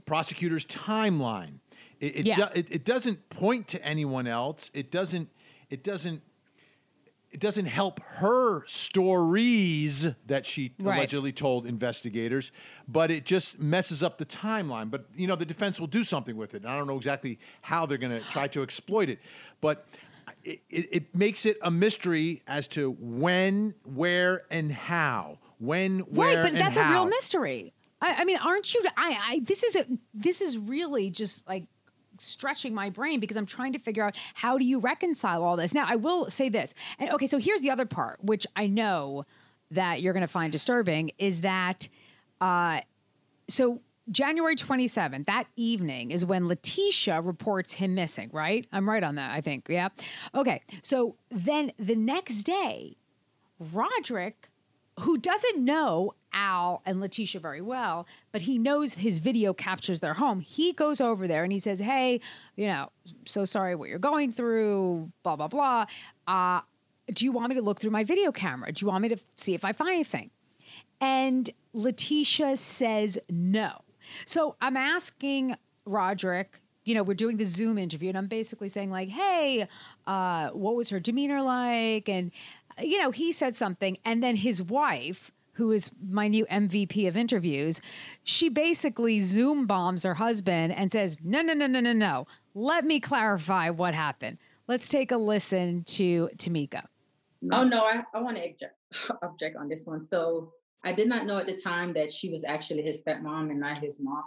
prosecutor's 0.05 0.65
timeline. 0.65 1.59
It 1.99 2.17
it, 2.17 2.25
Yeah. 2.25 2.35
do- 2.35 2.59
it 2.59 2.67
it 2.69 2.85
doesn't 2.85 3.29
point 3.29 3.67
to 3.69 3.83
anyone 3.83 4.27
else. 4.27 4.69
It 4.73 4.91
doesn't 4.91 5.29
it 5.69 5.83
doesn't 5.83 6.21
it 7.31 7.39
doesn't 7.39 7.65
help 7.65 7.99
her 8.03 8.63
stories 8.67 10.07
that 10.27 10.45
she 10.45 10.71
Right. 10.79 10.97
allegedly 10.97 11.31
told 11.31 11.65
investigators, 11.65 12.51
but 12.87 13.09
it 13.09 13.25
just 13.25 13.57
messes 13.57 14.03
up 14.03 14.19
the 14.19 14.25
timeline. 14.25 14.91
But 14.91 15.05
you 15.15 15.25
know, 15.27 15.35
the 15.35 15.45
defense 15.45 15.79
will 15.79 15.87
do 15.87 16.03
something 16.03 16.35
with 16.37 16.53
it. 16.53 16.61
And 16.63 16.67
I 16.71 16.77
don't 16.77 16.85
know 16.87 16.97
exactly 16.97 17.39
how 17.61 17.85
they're 17.87 17.97
going 17.97 18.11
to 18.11 18.21
try 18.31 18.47
to 18.49 18.61
exploit 18.61 19.09
it, 19.09 19.19
but 19.61 19.87
it, 20.43 20.61
it, 20.69 20.87
it 20.91 21.15
makes 21.15 21.45
it 21.45 21.57
a 21.63 21.71
mystery 21.71 22.43
as 22.47 22.67
to 22.69 22.95
when, 22.99 23.73
where, 23.83 24.43
and 24.51 24.71
how. 24.71 25.39
When, 25.59 25.99
where, 25.99 26.43
right, 26.43 26.51
but 26.51 26.59
that's 26.59 26.77
a 26.77 26.89
real 26.89 27.05
mystery. 27.05 27.73
I, 28.03 28.15
I 28.19 28.25
mean, 28.25 28.37
aren't 28.37 28.73
you? 28.73 28.81
I, 28.97 29.17
I 29.29 29.39
this 29.39 29.63
is 29.63 29.75
a 29.75 29.85
this 30.13 30.41
is 30.41 30.57
really 30.57 31.09
just 31.09 31.47
like 31.47 31.65
stretching 32.19 32.73
my 32.73 32.89
brain 32.89 33.19
because 33.19 33.37
I'm 33.37 33.45
trying 33.45 33.73
to 33.73 33.79
figure 33.79 34.03
out 34.03 34.15
how 34.33 34.57
do 34.57 34.65
you 34.65 34.79
reconcile 34.79 35.43
all 35.43 35.57
this. 35.57 35.73
Now, 35.73 35.85
I 35.87 35.95
will 35.95 36.29
say 36.29 36.49
this. 36.49 36.73
And 36.99 37.09
okay, 37.11 37.27
so 37.27 37.37
here's 37.37 37.61
the 37.61 37.71
other 37.71 37.85
part, 37.85 38.23
which 38.23 38.45
I 38.55 38.67
know 38.67 39.25
that 39.71 40.01
you're 40.01 40.13
going 40.13 40.21
to 40.21 40.27
find 40.27 40.51
disturbing, 40.51 41.11
is 41.17 41.41
that 41.41 41.87
uh, 42.39 42.81
so 43.47 43.81
January 44.11 44.55
27th, 44.55 45.25
that 45.25 45.45
evening 45.55 46.11
is 46.11 46.25
when 46.25 46.43
Letecia 46.43 47.25
reports 47.25 47.73
him 47.73 47.95
missing, 47.95 48.29
right? 48.33 48.67
I'm 48.71 48.87
right 48.87 49.03
on 49.03 49.15
that, 49.15 49.31
I 49.31 49.41
think. 49.41 49.67
Yeah. 49.69 49.89
Okay. 50.35 50.61
So 50.81 51.15
then 51.31 51.71
the 51.79 51.95
next 51.95 52.43
day, 52.43 52.97
Roderick, 53.59 54.49
who 54.99 55.17
doesn't 55.17 55.63
know 55.63 56.13
Al 56.33 56.81
and 56.85 56.97
Letecia 57.01 57.39
very 57.39 57.61
well, 57.61 58.07
but 58.31 58.41
he 58.41 58.57
knows 58.57 58.93
his 58.93 59.19
video 59.19 59.53
captures 59.53 59.99
their 59.99 60.15
home. 60.15 60.39
He 60.39 60.73
goes 60.73 60.99
over 60.99 61.27
there 61.27 61.43
and 61.43 61.51
he 61.51 61.59
says, 61.59 61.79
Hey, 61.79 62.21
you 62.55 62.67
know, 62.67 62.89
so 63.25 63.45
sorry 63.45 63.75
what 63.75 63.89
you're 63.89 63.99
going 63.99 64.31
through, 64.31 65.11
blah, 65.23 65.35
blah, 65.35 65.47
blah. 65.47 65.85
Uh, 66.27 66.61
do 67.11 67.25
you 67.25 67.31
want 67.31 67.49
me 67.49 67.55
to 67.55 67.61
look 67.61 67.79
through 67.79 67.91
my 67.91 68.03
video 68.03 68.31
camera? 68.31 68.71
Do 68.71 68.85
you 68.85 68.89
want 68.89 69.01
me 69.01 69.09
to 69.09 69.17
see 69.35 69.53
if 69.53 69.65
I 69.65 69.73
find 69.73 69.91
anything? 69.91 70.31
And 71.01 71.49
Letecia 71.75 72.57
says 72.57 73.19
no. 73.29 73.81
So 74.25 74.55
I'm 74.61 74.77
asking 74.77 75.55
Roderick, 75.85 76.61
you 76.85 76.95
know, 76.95 77.03
we're 77.03 77.13
doing 77.13 77.37
the 77.37 77.45
Zoom 77.45 77.77
interview, 77.77 78.09
and 78.09 78.17
I'm 78.17 78.27
basically 78.27 78.69
saying, 78.69 78.91
like, 78.91 79.09
hey, 79.09 79.67
uh, 80.05 80.49
what 80.49 80.75
was 80.75 80.89
her 80.89 80.99
demeanor 80.99 81.41
like? 81.41 82.09
And, 82.09 82.31
you 82.79 83.01
know, 83.01 83.11
he 83.11 83.31
said 83.31 83.55
something. 83.55 83.97
And 84.05 84.21
then 84.21 84.35
his 84.35 84.61
wife, 84.61 85.31
who 85.53 85.71
is 85.71 85.91
my 86.09 86.27
new 86.27 86.45
MVP 86.47 87.07
of 87.07 87.15
interviews, 87.15 87.79
she 88.23 88.49
basically 88.49 89.19
Zoom 89.19 89.65
bombs 89.65 90.03
her 90.03 90.15
husband 90.15 90.73
and 90.73 90.91
says, 90.91 91.17
no, 91.23 91.41
no, 91.41 91.53
no, 91.53 91.67
no, 91.67 91.79
no, 91.79 91.93
no. 91.93 92.27
Let 92.55 92.85
me 92.85 92.99
clarify 92.99 93.69
what 93.69 93.93
happened. 93.93 94.37
Let's 94.67 94.89
take 94.89 95.11
a 95.11 95.17
listen 95.17 95.83
to 95.85 96.29
Tamika. 96.37 96.83
Oh, 97.51 97.63
no, 97.63 97.85
I, 97.85 98.03
I 98.13 98.21
want 98.21 98.37
to 98.37 98.43
object, 98.43 98.75
object 99.23 99.57
on 99.57 99.67
this 99.67 99.85
one. 99.85 100.01
So 100.01 100.53
I 100.83 100.93
did 100.93 101.07
not 101.07 101.25
know 101.25 101.37
at 101.37 101.45
the 101.45 101.57
time 101.57 101.93
that 101.93 102.11
she 102.11 102.29
was 102.29 102.43
actually 102.43 102.81
his 102.81 103.03
stepmom 103.03 103.51
and 103.51 103.59
not 103.59 103.77
his 103.77 103.99
mom. 104.01 104.23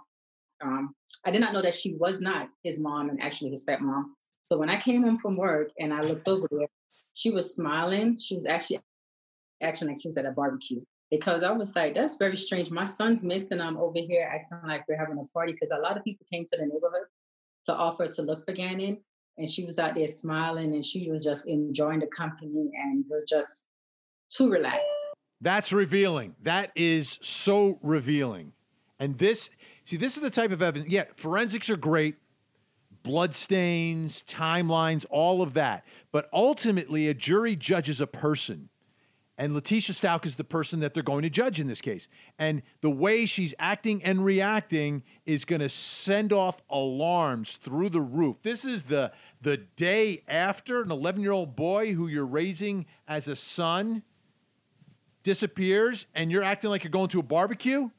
Um, 0.63 0.95
I 1.25 1.31
did 1.31 1.41
not 1.41 1.53
know 1.53 1.63
that 1.63 1.75
she 1.75 1.95
was 1.95 2.21
not 2.21 2.49
his 2.63 2.79
mom 2.79 3.11
and 3.11 3.21
actually 3.21 3.51
his 3.51 3.65
stepmom. 3.65 4.05
So 4.47 4.59
when 4.59 4.71
I 4.71 4.79
came 4.79 5.03
home 5.03 5.19
from 5.19 5.37
work 5.37 5.71
and 5.79 5.93
I 5.93 6.01
looked 6.01 6.29
over 6.29 6.47
there, 6.51 6.69
she 7.15 7.31
was 7.31 7.55
smiling. 7.55 8.17
She 8.17 8.37
was 8.37 8.47
actually 8.47 8.81
acting 9.61 9.89
like 9.89 9.99
she 10.01 10.09
was 10.09 10.19
at 10.19 10.27
a 10.27 10.31
barbecue 10.31 10.81
because 11.11 11.43
I 11.43 11.53
was 11.53 11.75
like, 11.77 11.95
that's 11.95 12.17
very 12.17 12.37
strange. 12.37 12.71
My 12.71 12.85
son's 12.85 13.25
missing. 13.25 13.61
I'm 13.61 13.77
over 13.77 13.99
here 13.99 14.29
acting 14.31 14.59
like 14.67 14.85
we're 14.89 14.99
having 14.99 15.19
a 15.19 15.33
party 15.33 15.53
because 15.53 15.71
a 15.71 15.79
lot 15.79 15.97
of 15.97 16.05
people 16.05 16.27
came 16.31 16.45
to 16.47 16.57
the 16.57 16.65
neighborhood 16.67 17.07
to 17.67 17.75
offer 17.75 18.09
to 18.09 18.23
look 18.23 18.45
for 18.45 18.53
Gannon. 18.53 18.99
And 19.39 19.49
she 19.49 19.65
was 19.65 19.79
out 19.79 19.95
there 19.95 20.09
smiling 20.09 20.75
and 20.75 20.85
she 20.85 21.11
was 21.11 21.23
just 21.23 21.47
enjoying 21.47 22.01
the 22.01 22.07
company 22.07 22.71
and 22.75 23.05
was 23.09 23.25
just 23.25 23.67
too 24.31 24.51
relaxed. 24.51 25.09
That's 25.41 25.73
revealing. 25.73 26.35
That 26.43 26.73
is 26.75 27.19
so 27.21 27.79
revealing. 27.83 28.53
And 28.99 29.19
this, 29.19 29.51
see, 29.85 29.99
this 29.99 30.17
is 30.17 30.23
the 30.23 30.31
type 30.31 30.53
of 30.53 30.63
evidence. 30.63 30.91
Yeah, 30.91 31.05
forensics 31.17 31.69
are 31.69 31.77
great, 31.77 32.17
blood 33.03 33.35
stains, 33.35 34.25
timelines, 34.27 35.05
all 35.11 35.43
of 35.43 35.53
that. 35.55 35.85
But 36.13 36.31
ultimately, 36.33 37.09
a 37.09 37.15
jury 37.15 37.55
judges 37.55 38.01
a 38.01 38.07
person. 38.07 38.71
And 39.39 39.53
Letecia 39.53 39.93
Stauch 39.93 40.25
is 40.25 40.37
the 40.37 40.45
person 40.45 40.81
that 40.81 40.95
they're 40.95 41.03
going 41.03 41.23
to 41.23 41.31
judge 41.31 41.61
in 41.61 41.67
this 41.67 41.83
case. 41.83 42.09
And 42.39 42.63
the 42.81 42.91
way 42.91 43.27
she's 43.27 43.53
acting 43.59 44.03
and 44.03 44.25
reacting 44.25 45.03
is 45.27 45.45
going 45.45 45.61
to 45.61 45.69
send 45.69 46.33
off 46.33 46.63
alarms 46.71 47.57
through 47.57 47.91
the 47.91 48.01
roof. 48.01 48.37
This 48.43 48.65
is 48.65 48.85
the 48.85 49.13
the 49.43 49.59
day 49.77 50.23
after 50.27 50.81
an 50.81 50.89
11-year-old 50.89 51.55
boy 51.55 51.93
who 51.93 52.09
you're 52.09 52.27
raising 52.27 52.87
as 53.07 53.29
a 53.29 53.37
son 53.37 54.03
disappears 55.23 56.07
and 56.15 56.33
you're 56.33 56.43
acting 56.43 56.71
like 56.71 56.83
you're 56.83 56.91
going 56.91 57.09
to 57.09 57.19
a 57.19 57.23
barbecue? 57.23 57.91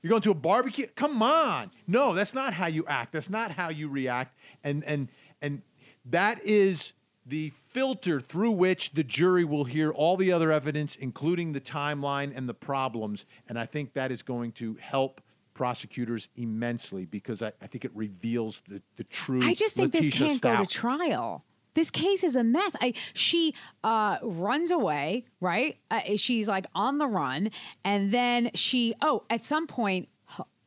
You're 0.00 0.10
going 0.10 0.22
to 0.22 0.30
a 0.30 0.34
barbecue? 0.34 0.86
Come 0.94 1.22
on. 1.22 1.70
No, 1.86 2.14
that's 2.14 2.32
not 2.32 2.54
how 2.54 2.66
you 2.66 2.84
act. 2.86 3.12
That's 3.12 3.28
not 3.28 3.50
how 3.50 3.70
you 3.70 3.88
react. 3.88 4.34
And 4.62 4.82
and 4.84 5.08
and 5.42 5.62
that 6.06 6.42
is 6.44 6.92
the 7.26 7.52
filter 7.74 8.20
through 8.20 8.52
which 8.52 8.92
the 8.94 9.04
jury 9.04 9.44
will 9.44 9.64
hear 9.64 9.90
all 9.90 10.16
the 10.16 10.32
other 10.32 10.50
evidence, 10.50 10.96
including 10.96 11.52
the 11.52 11.60
timeline 11.60 12.32
and 12.34 12.48
the 12.48 12.54
problems. 12.54 13.26
And 13.48 13.58
I 13.58 13.66
think 13.66 13.92
that 13.94 14.10
is 14.10 14.22
going 14.22 14.52
to 14.52 14.76
help 14.80 15.20
prosecutors 15.52 16.28
immensely 16.36 17.04
because 17.04 17.42
I, 17.42 17.52
I 17.60 17.66
think 17.66 17.84
it 17.84 17.90
reveals 17.94 18.62
the, 18.68 18.80
the 18.96 19.04
true. 19.04 19.40
I 19.42 19.52
just 19.52 19.76
think 19.76 19.92
Letecia 19.92 20.00
this 20.00 20.10
can't 20.10 20.40
Stauch. 20.40 20.58
go 20.58 20.64
to 20.64 20.70
trial. 20.70 21.44
This 21.74 21.90
case 21.90 22.22
is 22.22 22.36
a 22.36 22.44
mess. 22.44 22.76
I 22.80 22.94
she 23.14 23.52
uh, 23.82 24.18
runs 24.22 24.70
away, 24.70 25.24
right? 25.40 25.76
Uh, 25.90 26.16
she's 26.16 26.46
like 26.46 26.66
on 26.74 26.98
the 26.98 27.08
run, 27.08 27.50
and 27.84 28.12
then 28.12 28.50
she 28.54 28.94
oh 29.02 29.24
at 29.28 29.42
some 29.42 29.66
point, 29.66 30.08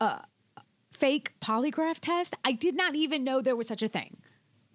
uh, 0.02 0.20
fake 0.91 1.32
polygraph 1.39 2.00
test. 2.02 2.36
I 2.43 2.52
did 2.52 2.76
not 2.76 2.96
even 2.96 3.24
know 3.24 3.41
there 3.41 3.56
was 3.56 3.70
such 3.70 3.82
a 3.82 3.88
thing. 3.88 4.17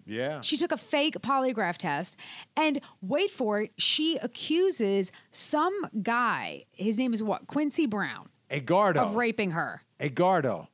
Yeah. 0.07 0.41
She 0.41 0.57
took 0.57 0.73
a 0.73 0.77
fake 0.77 1.15
polygraph 1.21 1.77
test, 1.77 2.17
and 2.57 2.81
wait 3.01 3.31
for 3.31 3.63
it, 3.63 3.73
she 3.79 4.17
accuses 4.19 5.13
some 5.31 5.75
guy. 6.03 6.65
His 6.73 6.99
name 6.99 7.15
is 7.15 7.23
what? 7.23 7.47
Quincy 7.47 7.87
Brown 7.87 8.29
Egardo. 8.51 8.99
of 8.99 9.15
raping 9.15 9.53
her. 9.53 9.83
Egardo. 10.01 10.69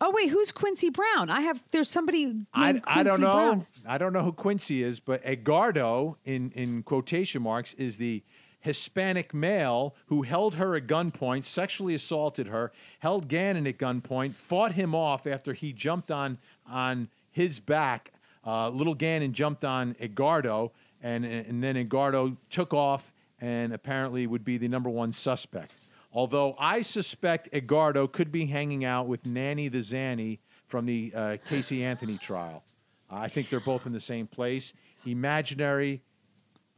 Oh 0.00 0.12
wait, 0.12 0.28
who's 0.28 0.52
Quincy 0.52 0.90
Brown? 0.90 1.28
I 1.28 1.40
have 1.40 1.60
there's 1.72 1.90
somebody 1.90 2.26
named 2.26 2.46
I, 2.54 2.72
Quincy 2.72 2.84
I 2.88 3.02
don't 3.02 3.20
know. 3.20 3.32
Brown. 3.32 3.66
I 3.86 3.98
don't 3.98 4.12
know 4.12 4.22
who 4.22 4.32
Quincy 4.32 4.82
is, 4.84 5.00
but 5.00 5.24
Egardo, 5.24 6.16
in, 6.24 6.52
in 6.52 6.82
quotation 6.84 7.42
marks, 7.42 7.74
is 7.74 7.96
the 7.96 8.22
Hispanic 8.60 9.32
male 9.34 9.94
who 10.06 10.22
held 10.22 10.56
her 10.56 10.74
at 10.76 10.86
gunpoint, 10.86 11.46
sexually 11.46 11.94
assaulted 11.94 12.48
her, 12.48 12.72
held 13.00 13.28
Gannon 13.28 13.66
at 13.66 13.78
gunpoint, 13.78 14.34
fought 14.34 14.72
him 14.72 14.94
off 14.94 15.26
after 15.26 15.52
he 15.52 15.72
jumped 15.72 16.10
on 16.10 16.38
on 16.68 17.08
his 17.30 17.60
back. 17.60 18.12
Uh, 18.46 18.68
little 18.70 18.94
Gannon 18.94 19.32
jumped 19.32 19.64
on 19.64 19.94
Egardo, 20.00 20.70
and 21.02 21.24
and 21.24 21.62
then 21.62 21.76
Egardo 21.76 22.36
took 22.48 22.72
off 22.72 23.12
and 23.40 23.72
apparently 23.72 24.26
would 24.26 24.44
be 24.44 24.56
the 24.56 24.68
number 24.68 24.88
one 24.88 25.12
suspect. 25.12 25.72
Although 26.12 26.54
I 26.58 26.82
suspect 26.82 27.48
Egardo 27.52 28.10
could 28.10 28.32
be 28.32 28.46
hanging 28.46 28.84
out 28.84 29.06
with 29.06 29.26
Nanny 29.26 29.68
the 29.68 29.78
Zanny 29.78 30.38
from 30.66 30.86
the 30.86 31.12
uh, 31.14 31.36
Casey 31.48 31.84
Anthony 31.84 32.16
trial. 32.18 32.64
I 33.10 33.28
think 33.28 33.50
they're 33.50 33.60
both 33.60 33.86
in 33.86 33.92
the 33.92 34.00
same 34.00 34.26
place. 34.26 34.72
Imaginary, 35.04 36.00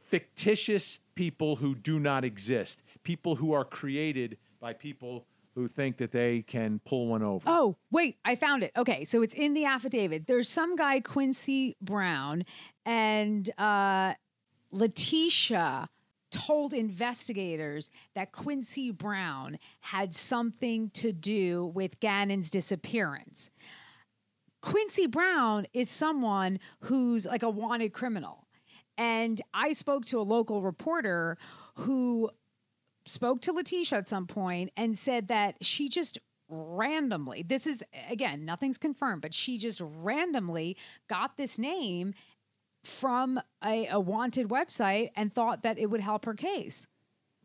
fictitious 0.07 0.99
people 1.15 1.55
who 1.55 1.73
do 1.75 1.99
not 1.99 2.23
exist. 2.23 2.79
People 3.03 3.35
who 3.35 3.53
are 3.53 3.63
created 3.63 4.37
by 4.59 4.73
people 4.73 5.25
who 5.59 5.67
think 5.67 5.97
that 5.97 6.11
they 6.11 6.41
can 6.43 6.79
pull 6.85 7.07
one 7.07 7.21
over. 7.21 7.43
Oh, 7.45 7.75
wait, 7.91 8.17
I 8.23 8.35
found 8.35 8.63
it. 8.63 8.71
Okay, 8.77 9.03
so 9.03 9.21
it's 9.21 9.35
in 9.35 9.53
the 9.53 9.65
affidavit. 9.65 10.25
There's 10.25 10.47
some 10.47 10.77
guy, 10.77 11.01
Quincy 11.01 11.75
Brown, 11.81 12.45
and 12.85 13.49
uh, 13.57 14.13
Letecia 14.73 15.87
told 16.31 16.73
investigators 16.73 17.89
that 18.15 18.31
Quincy 18.31 18.91
Brown 18.91 19.59
had 19.81 20.15
something 20.15 20.91
to 20.91 21.11
do 21.11 21.65
with 21.75 21.99
Gannon's 21.99 22.51
disappearance. 22.51 23.49
Quincy 24.61 25.07
Brown 25.07 25.67
is 25.73 25.89
someone 25.89 26.59
who's 26.81 27.25
like 27.25 27.43
a 27.43 27.49
wanted 27.49 27.91
criminal. 27.91 28.47
And 28.97 29.41
I 29.53 29.73
spoke 29.73 30.05
to 30.07 30.19
a 30.19 30.21
local 30.21 30.61
reporter 30.61 31.37
who 31.75 32.29
spoke 33.09 33.41
to 33.41 33.53
Letecia 33.53 33.93
at 33.97 34.07
some 34.07 34.27
point 34.27 34.71
and 34.77 34.97
said 34.97 35.27
that 35.27 35.57
she 35.61 35.89
just 35.89 36.19
randomly, 36.49 37.43
this 37.43 37.67
is 37.67 37.83
again, 38.09 38.45
nothing's 38.45 38.77
confirmed, 38.77 39.21
but 39.21 39.33
she 39.33 39.57
just 39.57 39.81
randomly 39.83 40.77
got 41.07 41.37
this 41.37 41.59
name 41.59 42.13
from 42.83 43.39
a, 43.63 43.87
a 43.87 43.99
wanted 43.99 44.47
website 44.47 45.11
and 45.15 45.33
thought 45.33 45.63
that 45.63 45.77
it 45.77 45.87
would 45.87 46.01
help 46.01 46.25
her 46.25 46.33
case. 46.33 46.87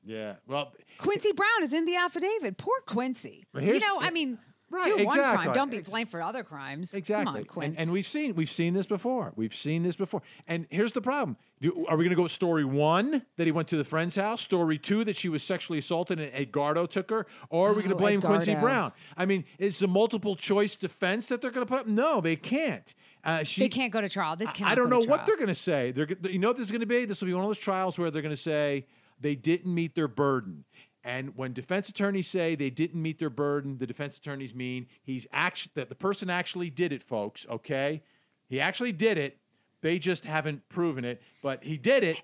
Yeah. 0.05 0.35
Well, 0.47 0.73
Quincy 0.99 1.33
Brown 1.33 1.63
is 1.63 1.73
in 1.73 1.87
the 1.87 1.97
affidavit. 1.97 2.59
Poor 2.59 2.79
Quincy. 2.87 3.45
You 3.59 3.81
know, 3.81 4.01
I 4.01 4.11
mean, 4.11 4.39
Right, 4.75 4.97
do 4.99 5.05
one 5.05 5.19
crime. 5.19 5.53
Don't 5.53 5.71
be 5.71 5.81
blamed 5.81 6.11
for 6.11 6.21
other 6.23 6.43
crimes. 6.43 6.95
Exactly. 6.95 7.25
Come 7.25 7.37
on, 7.37 7.45
Quincy. 7.45 7.69
and, 7.69 7.79
and 7.79 7.93
we've 7.93 8.07
seen 8.07 8.35
we've 8.35 8.51
seen 8.51 8.75
this 8.75 8.87
before. 8.87 9.33
We've 9.37 9.55
seen 9.55 9.83
this 9.83 9.97
before. 9.97 10.23
And 10.49 10.67
here's 10.71 10.93
the 10.93 11.01
problem: 11.01 11.37
Do, 11.61 11.87
Are 11.89 11.97
we 11.97 12.05
going 12.05 12.11
to 12.11 12.17
go 12.17 12.25
with 12.25 12.33
story 12.33 12.65
one 12.65 13.23
that 13.37 13.47
he 13.47 13.53
went 13.53 13.69
to 13.69 13.77
the 13.77 13.85
friend's 13.85 14.17
house? 14.17 14.43
Story 14.43 14.79
two 14.79 15.05
that 15.05 15.17
she 15.17 15.29
was 15.29 15.43
sexually 15.43 15.79
assaulted 15.79 16.19
and 16.19 16.31
Edgardo 16.35 16.87
took 16.87 17.11
her, 17.11 17.27
or 17.51 17.71
are 17.71 17.73
we 17.73 17.83
going 17.83 17.91
to 17.91 17.95
Oh, 17.95 17.99
blame 17.99 18.21
Quincy 18.21 18.55
Brown? 18.55 18.93
I 19.17 19.27
mean, 19.27 19.45
is 19.59 19.83
a 19.83 19.87
multiple 19.87 20.35
choice 20.37 20.77
defense 20.77 21.29
that 21.29 21.41
they're 21.41 21.51
going 21.53 21.67
to 21.67 21.71
put 21.71 21.81
up? 21.81 21.87
No, 21.87 22.21
they 22.21 22.37
can't. 22.37 22.95
Uh, 23.23 23.43
she, 23.43 23.63
they 23.63 23.69
can't 23.71 23.93
go 23.93 24.01
to 24.03 24.09
trial. 24.09 24.37
This 24.37 24.53
can't. 24.53 24.71
I 24.71 24.75
don't 24.75 24.91
know 24.91 25.01
what 25.01 25.25
they're 25.25 25.37
going 25.37 25.49
to 25.49 25.55
say. 25.55 25.93
They're, 25.93 26.09
you 26.31 26.39
know 26.39 26.49
what 26.49 26.59
this 26.59 26.67
is 26.67 26.71
going 26.71 26.81
to 26.83 26.87
be? 26.87 27.05
This 27.07 27.21
will 27.23 27.29
be 27.29 27.35
one 27.35 27.43
of 27.45 27.49
those 27.49 27.57
trials 27.59 27.99
where 27.99 28.11
they're 28.11 28.21
going 28.21 28.35
to 28.35 28.41
say 28.43 28.87
they 29.21 29.35
didn't 29.35 29.73
meet 29.73 29.95
their 29.95 30.09
burden. 30.09 30.65
And 31.05 31.37
when 31.37 31.53
defense 31.53 31.91
attorneys 31.91 32.27
say 32.27 32.55
they 32.55 32.71
didn't 32.71 33.01
meet 33.01 33.19
their 33.19 33.29
burden, 33.31 33.77
the 33.77 33.87
defense 33.87 34.17
attorneys 34.17 34.55
mean 34.55 34.87
he's 35.03 35.27
actually 35.33 35.73
that 35.75 35.91
the 35.91 35.95
person 35.95 36.31
actually 36.31 36.71
did 36.71 36.93
it, 36.93 37.03
folks. 37.03 37.47
Okay, 37.51 38.03
he 38.49 38.59
actually 38.61 38.93
did 38.93 39.19
it. 39.19 39.37
They 39.83 39.99
just 39.99 40.25
haven't 40.25 40.67
proven 40.71 41.05
it, 41.05 41.21
but 41.43 41.63
he 41.63 41.77
did 41.77 42.05
it. 42.05 42.21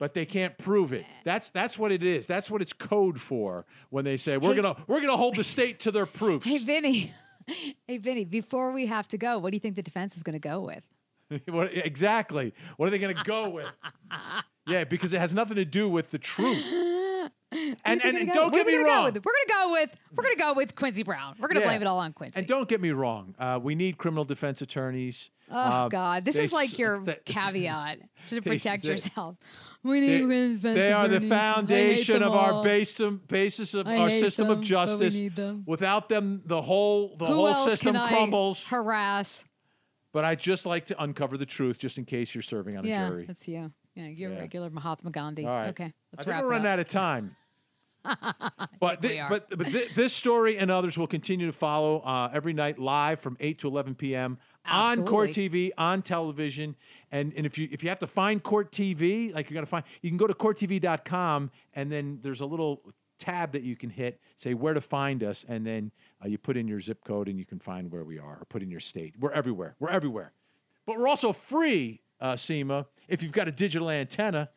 But 0.00 0.14
they 0.14 0.24
can't 0.26 0.56
prove 0.58 0.92
it. 0.92 1.04
That's 1.24 1.50
that's 1.50 1.78
what 1.78 1.92
it 1.92 2.02
is. 2.02 2.26
That's 2.26 2.50
what 2.50 2.62
it's 2.62 2.72
code 2.72 3.20
for 3.20 3.64
when 3.90 4.04
they 4.04 4.16
say 4.16 4.38
we're 4.38 4.54
Hey- 4.54 4.62
gonna 4.62 4.76
we're 4.88 5.00
gonna 5.00 5.16
hold 5.16 5.36
the 5.36 5.44
state 5.44 5.78
to 5.80 5.90
their 5.92 6.06
proofs. 6.06 6.46
Hey, 6.46 6.58
Vinnie. 6.58 7.12
Hey, 7.88 7.96
Vinnie, 7.98 8.24
before 8.26 8.70
we 8.70 8.86
have 8.86 9.08
to 9.08 9.18
go, 9.18 9.38
what 9.38 9.50
do 9.50 9.56
you 9.56 9.60
think 9.60 9.74
the 9.74 9.82
defense 9.82 10.16
is 10.16 10.22
going 10.22 10.34
to 10.34 10.48
go 10.48 10.60
with? 10.60 10.86
what, 11.48 11.76
exactly. 11.76 12.54
What 12.76 12.86
are 12.86 12.90
they 12.90 12.98
going 13.00 13.16
to 13.16 13.24
go 13.24 13.48
with? 13.48 13.66
Yeah, 14.68 14.84
because 14.84 15.12
it 15.12 15.18
has 15.18 15.32
nothing 15.34 15.56
to 15.56 15.64
do 15.64 15.88
with 15.88 16.12
the 16.12 16.18
truth. 16.18 16.62
And 17.84 18.00
What 18.00 18.04
are 18.04 18.04
we 18.04 18.08
and, 18.08 18.16
and 18.18 18.28
go- 18.28 18.34
don't 18.34 18.52
get 18.52 18.66
me 18.66 18.72
go 18.74 18.84
wrong. 18.84 19.04
with? 19.12 19.24
We're 19.24 19.32
gonna 19.48 19.64
go 19.66 19.72
with 19.72 19.96
we're 20.16 20.24
gonna 20.24 20.36
go 20.36 20.52
with 20.54 20.74
Quincy 20.76 21.02
Brown. 21.02 21.36
We're 21.38 21.48
gonna 21.48 21.60
Yeah. 21.60 21.66
blame 21.66 21.82
it 21.82 21.86
all 21.86 21.98
on 21.98 22.12
Quincy. 22.12 22.38
And 22.38 22.46
don't 22.46 22.68
get 22.68 22.80
me 22.80 22.90
wrong. 22.90 23.34
Uh, 23.38 23.58
we 23.62 23.74
need 23.74 23.98
criminal 23.98 24.24
defense 24.24 24.62
attorneys. 24.62 25.30
Oh 25.50 25.56
Uh, 25.56 25.88
God, 25.88 26.24
this 26.24 26.36
they 26.36 26.44
is 26.44 26.52
like 26.52 26.78
your 26.78 27.02
they- 27.04 27.18
caveat 27.24 27.98
to 28.28 28.40
protect 28.42 28.84
they- 28.84 28.90
yourself. 28.90 29.36
We 29.82 30.00
need 30.00 30.20
women's 30.20 30.58
defense 30.58 30.76
attorneys. 30.78 30.88
They 30.88 30.92
are 30.92 31.08
the 31.08 31.16
attorneys. 31.16 31.32
Hate 31.32 31.38
foundation 31.38 32.22
of 32.22 32.32
our 32.34 32.52
all. 32.52 32.62
base, 32.62 33.00
basis 33.28 33.74
of 33.74 33.88
our 33.88 34.10
system 34.10 34.48
them, 34.48 34.58
of 34.58 34.64
justice. 34.64 35.18
them. 35.34 35.64
Without 35.66 36.08
them, 36.10 36.42
the 36.44 36.60
whole 36.60 37.16
the 37.16 37.26
Who 37.26 37.34
whole 37.34 37.54
system 37.66 37.96
crumbles. 37.96 38.64
harass? 38.66 39.44
But 40.12 40.24
I 40.24 40.34
just 40.34 40.66
like 40.66 40.86
to 40.86 41.02
uncover 41.02 41.38
the 41.38 41.46
truth, 41.46 41.78
just 41.78 41.96
in 41.96 42.04
case 42.04 42.34
you're 42.34 42.42
serving 42.42 42.76
on 42.76 42.84
a 42.84 42.88
Yeah, 42.88 43.08
jury. 43.08 43.24
that's 43.26 43.46
you. 43.48 43.72
Yeah, 43.94 44.06
you're 44.06 44.32
Yeah. 44.32 44.38
regular 44.38 44.70
Mahatma 44.70 45.10
Gandhi. 45.10 45.44
All 45.44 45.50
right. 45.50 45.68
Okay, 45.68 45.92
let's 46.12 46.22
I 46.22 46.24
think 46.24 46.28
wrap 46.28 46.44
we're 46.44 46.50
running 46.50 46.66
out 46.66 46.78
of 46.78 46.88
time. 46.88 47.36
but 48.80 49.04
are. 49.04 49.28
but 49.28 49.50
but 49.50 49.66
thi- 49.66 49.88
this 49.94 50.14
story 50.14 50.56
and 50.56 50.70
others 50.70 50.96
will 50.96 51.06
continue 51.06 51.46
to 51.46 51.52
follow 51.52 52.00
uh, 52.00 52.30
every 52.32 52.54
night 52.54 52.78
live 52.78 53.20
from 53.20 53.36
eight 53.40 53.58
to 53.58 53.68
eleven 53.68 53.94
p.m. 53.94 54.38
on 54.64 55.04
Court 55.04 55.30
TV 55.30 55.70
on 55.76 56.00
television. 56.00 56.74
And 57.12 57.34
and 57.36 57.44
if 57.44 57.58
you 57.58 57.68
if 57.70 57.82
you 57.82 57.90
have 57.90 57.98
to 57.98 58.06
find 58.06 58.42
Court 58.42 58.72
TV, 58.72 59.34
like 59.34 59.50
you're 59.50 59.54
gonna 59.54 59.66
find, 59.66 59.84
you 60.00 60.08
can 60.08 60.16
go 60.16 60.26
to 60.26 60.32
courttv.com 60.34 61.50
and 61.74 61.92
then 61.92 62.20
there's 62.22 62.40
a 62.40 62.46
little 62.46 62.82
tab 63.18 63.52
that 63.52 63.62
you 63.62 63.76
can 63.76 63.90
hit, 63.90 64.18
say 64.38 64.54
where 64.54 64.72
to 64.72 64.80
find 64.80 65.22
us, 65.22 65.44
and 65.46 65.66
then 65.66 65.90
uh, 66.24 66.28
you 66.28 66.38
put 66.38 66.56
in 66.56 66.66
your 66.66 66.80
zip 66.80 67.04
code 67.04 67.28
and 67.28 67.38
you 67.38 67.44
can 67.44 67.58
find 67.58 67.90
where 67.92 68.04
we 68.04 68.18
are, 68.18 68.38
or 68.40 68.46
put 68.48 68.62
in 68.62 68.70
your 68.70 68.80
state. 68.80 69.14
We're 69.20 69.32
everywhere. 69.32 69.76
We're 69.78 69.90
everywhere. 69.90 70.32
But 70.86 70.96
we're 70.98 71.06
also 71.08 71.34
free, 71.34 72.00
uh, 72.20 72.34
Seema, 72.34 72.86
if 73.08 73.22
you've 73.22 73.32
got 73.32 73.48
a 73.48 73.52
digital 73.52 73.90
antenna. 73.90 74.50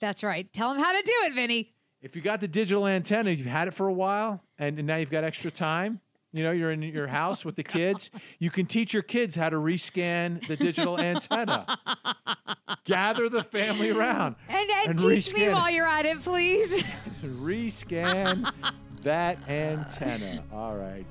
That's 0.00 0.22
right. 0.22 0.50
Tell 0.52 0.72
them 0.72 0.82
how 0.82 0.92
to 0.92 1.02
do 1.02 1.12
it, 1.24 1.34
Vinnie. 1.34 1.74
If 2.02 2.16
you 2.16 2.22
got 2.22 2.40
the 2.40 2.48
digital 2.48 2.86
antenna, 2.86 3.30
you've 3.30 3.46
had 3.46 3.68
it 3.68 3.74
for 3.74 3.86
a 3.88 3.92
while, 3.92 4.42
and, 4.58 4.78
and 4.78 4.86
now 4.86 4.96
you've 4.96 5.10
got 5.10 5.22
extra 5.24 5.50
time. 5.50 6.00
You 6.32 6.44
know, 6.44 6.52
you're 6.52 6.70
in 6.70 6.80
your 6.80 7.08
house 7.08 7.44
with 7.44 7.56
the 7.56 7.64
kids. 7.64 8.08
You 8.38 8.50
can 8.50 8.64
teach 8.64 8.94
your 8.94 9.02
kids 9.02 9.34
how 9.34 9.50
to 9.50 9.56
rescan 9.56 10.46
the 10.46 10.56
digital 10.56 10.98
antenna. 11.00 11.66
Gather 12.84 13.28
the 13.28 13.42
family 13.42 13.90
around 13.90 14.36
And, 14.48 14.70
and, 14.70 14.90
And 14.90 14.98
teach 14.98 15.34
me 15.34 15.48
while 15.48 15.70
you're 15.70 15.88
at 15.88 16.06
it, 16.06 16.22
please. 16.22 16.84
rescan 17.24 18.50
that 19.02 19.38
antenna. 19.48 20.44
All 20.52 20.76
right, 20.76 21.06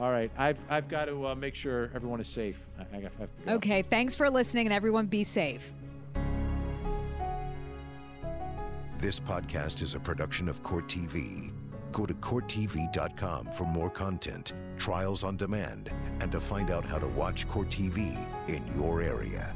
all 0.00 0.10
right. 0.10 0.30
I've 0.36 0.58
I've 0.68 0.88
got 0.88 1.06
to 1.06 1.28
uh, 1.28 1.34
make 1.34 1.54
sure 1.54 1.90
everyone 1.94 2.20
is 2.20 2.28
safe. 2.28 2.58
I, 2.78 2.96
I 2.96 3.00
have 3.00 3.16
to 3.18 3.28
go. 3.46 3.52
okay, 3.54 3.82
thanks 3.82 4.14
for 4.14 4.30
listening, 4.30 4.66
and 4.66 4.72
everyone 4.72 5.06
be 5.06 5.24
safe. 5.24 5.72
This 8.98 9.20
podcast 9.20 9.80
is 9.82 9.94
a 9.94 10.00
production 10.00 10.48
of 10.48 10.62
Court 10.62 10.88
TV. 10.88 11.52
Go 11.92 12.04
to 12.04 12.14
CourtTV.com 12.14 13.46
for 13.46 13.64
more 13.64 13.88
content, 13.88 14.52
trials 14.76 15.24
on 15.24 15.36
demand, 15.36 15.90
and 16.20 16.30
to 16.32 16.40
find 16.40 16.70
out 16.70 16.84
how 16.84 16.98
to 16.98 17.06
watch 17.06 17.46
Court 17.48 17.68
TV 17.68 18.16
in 18.48 18.62
your 18.76 19.00
area. 19.00 19.54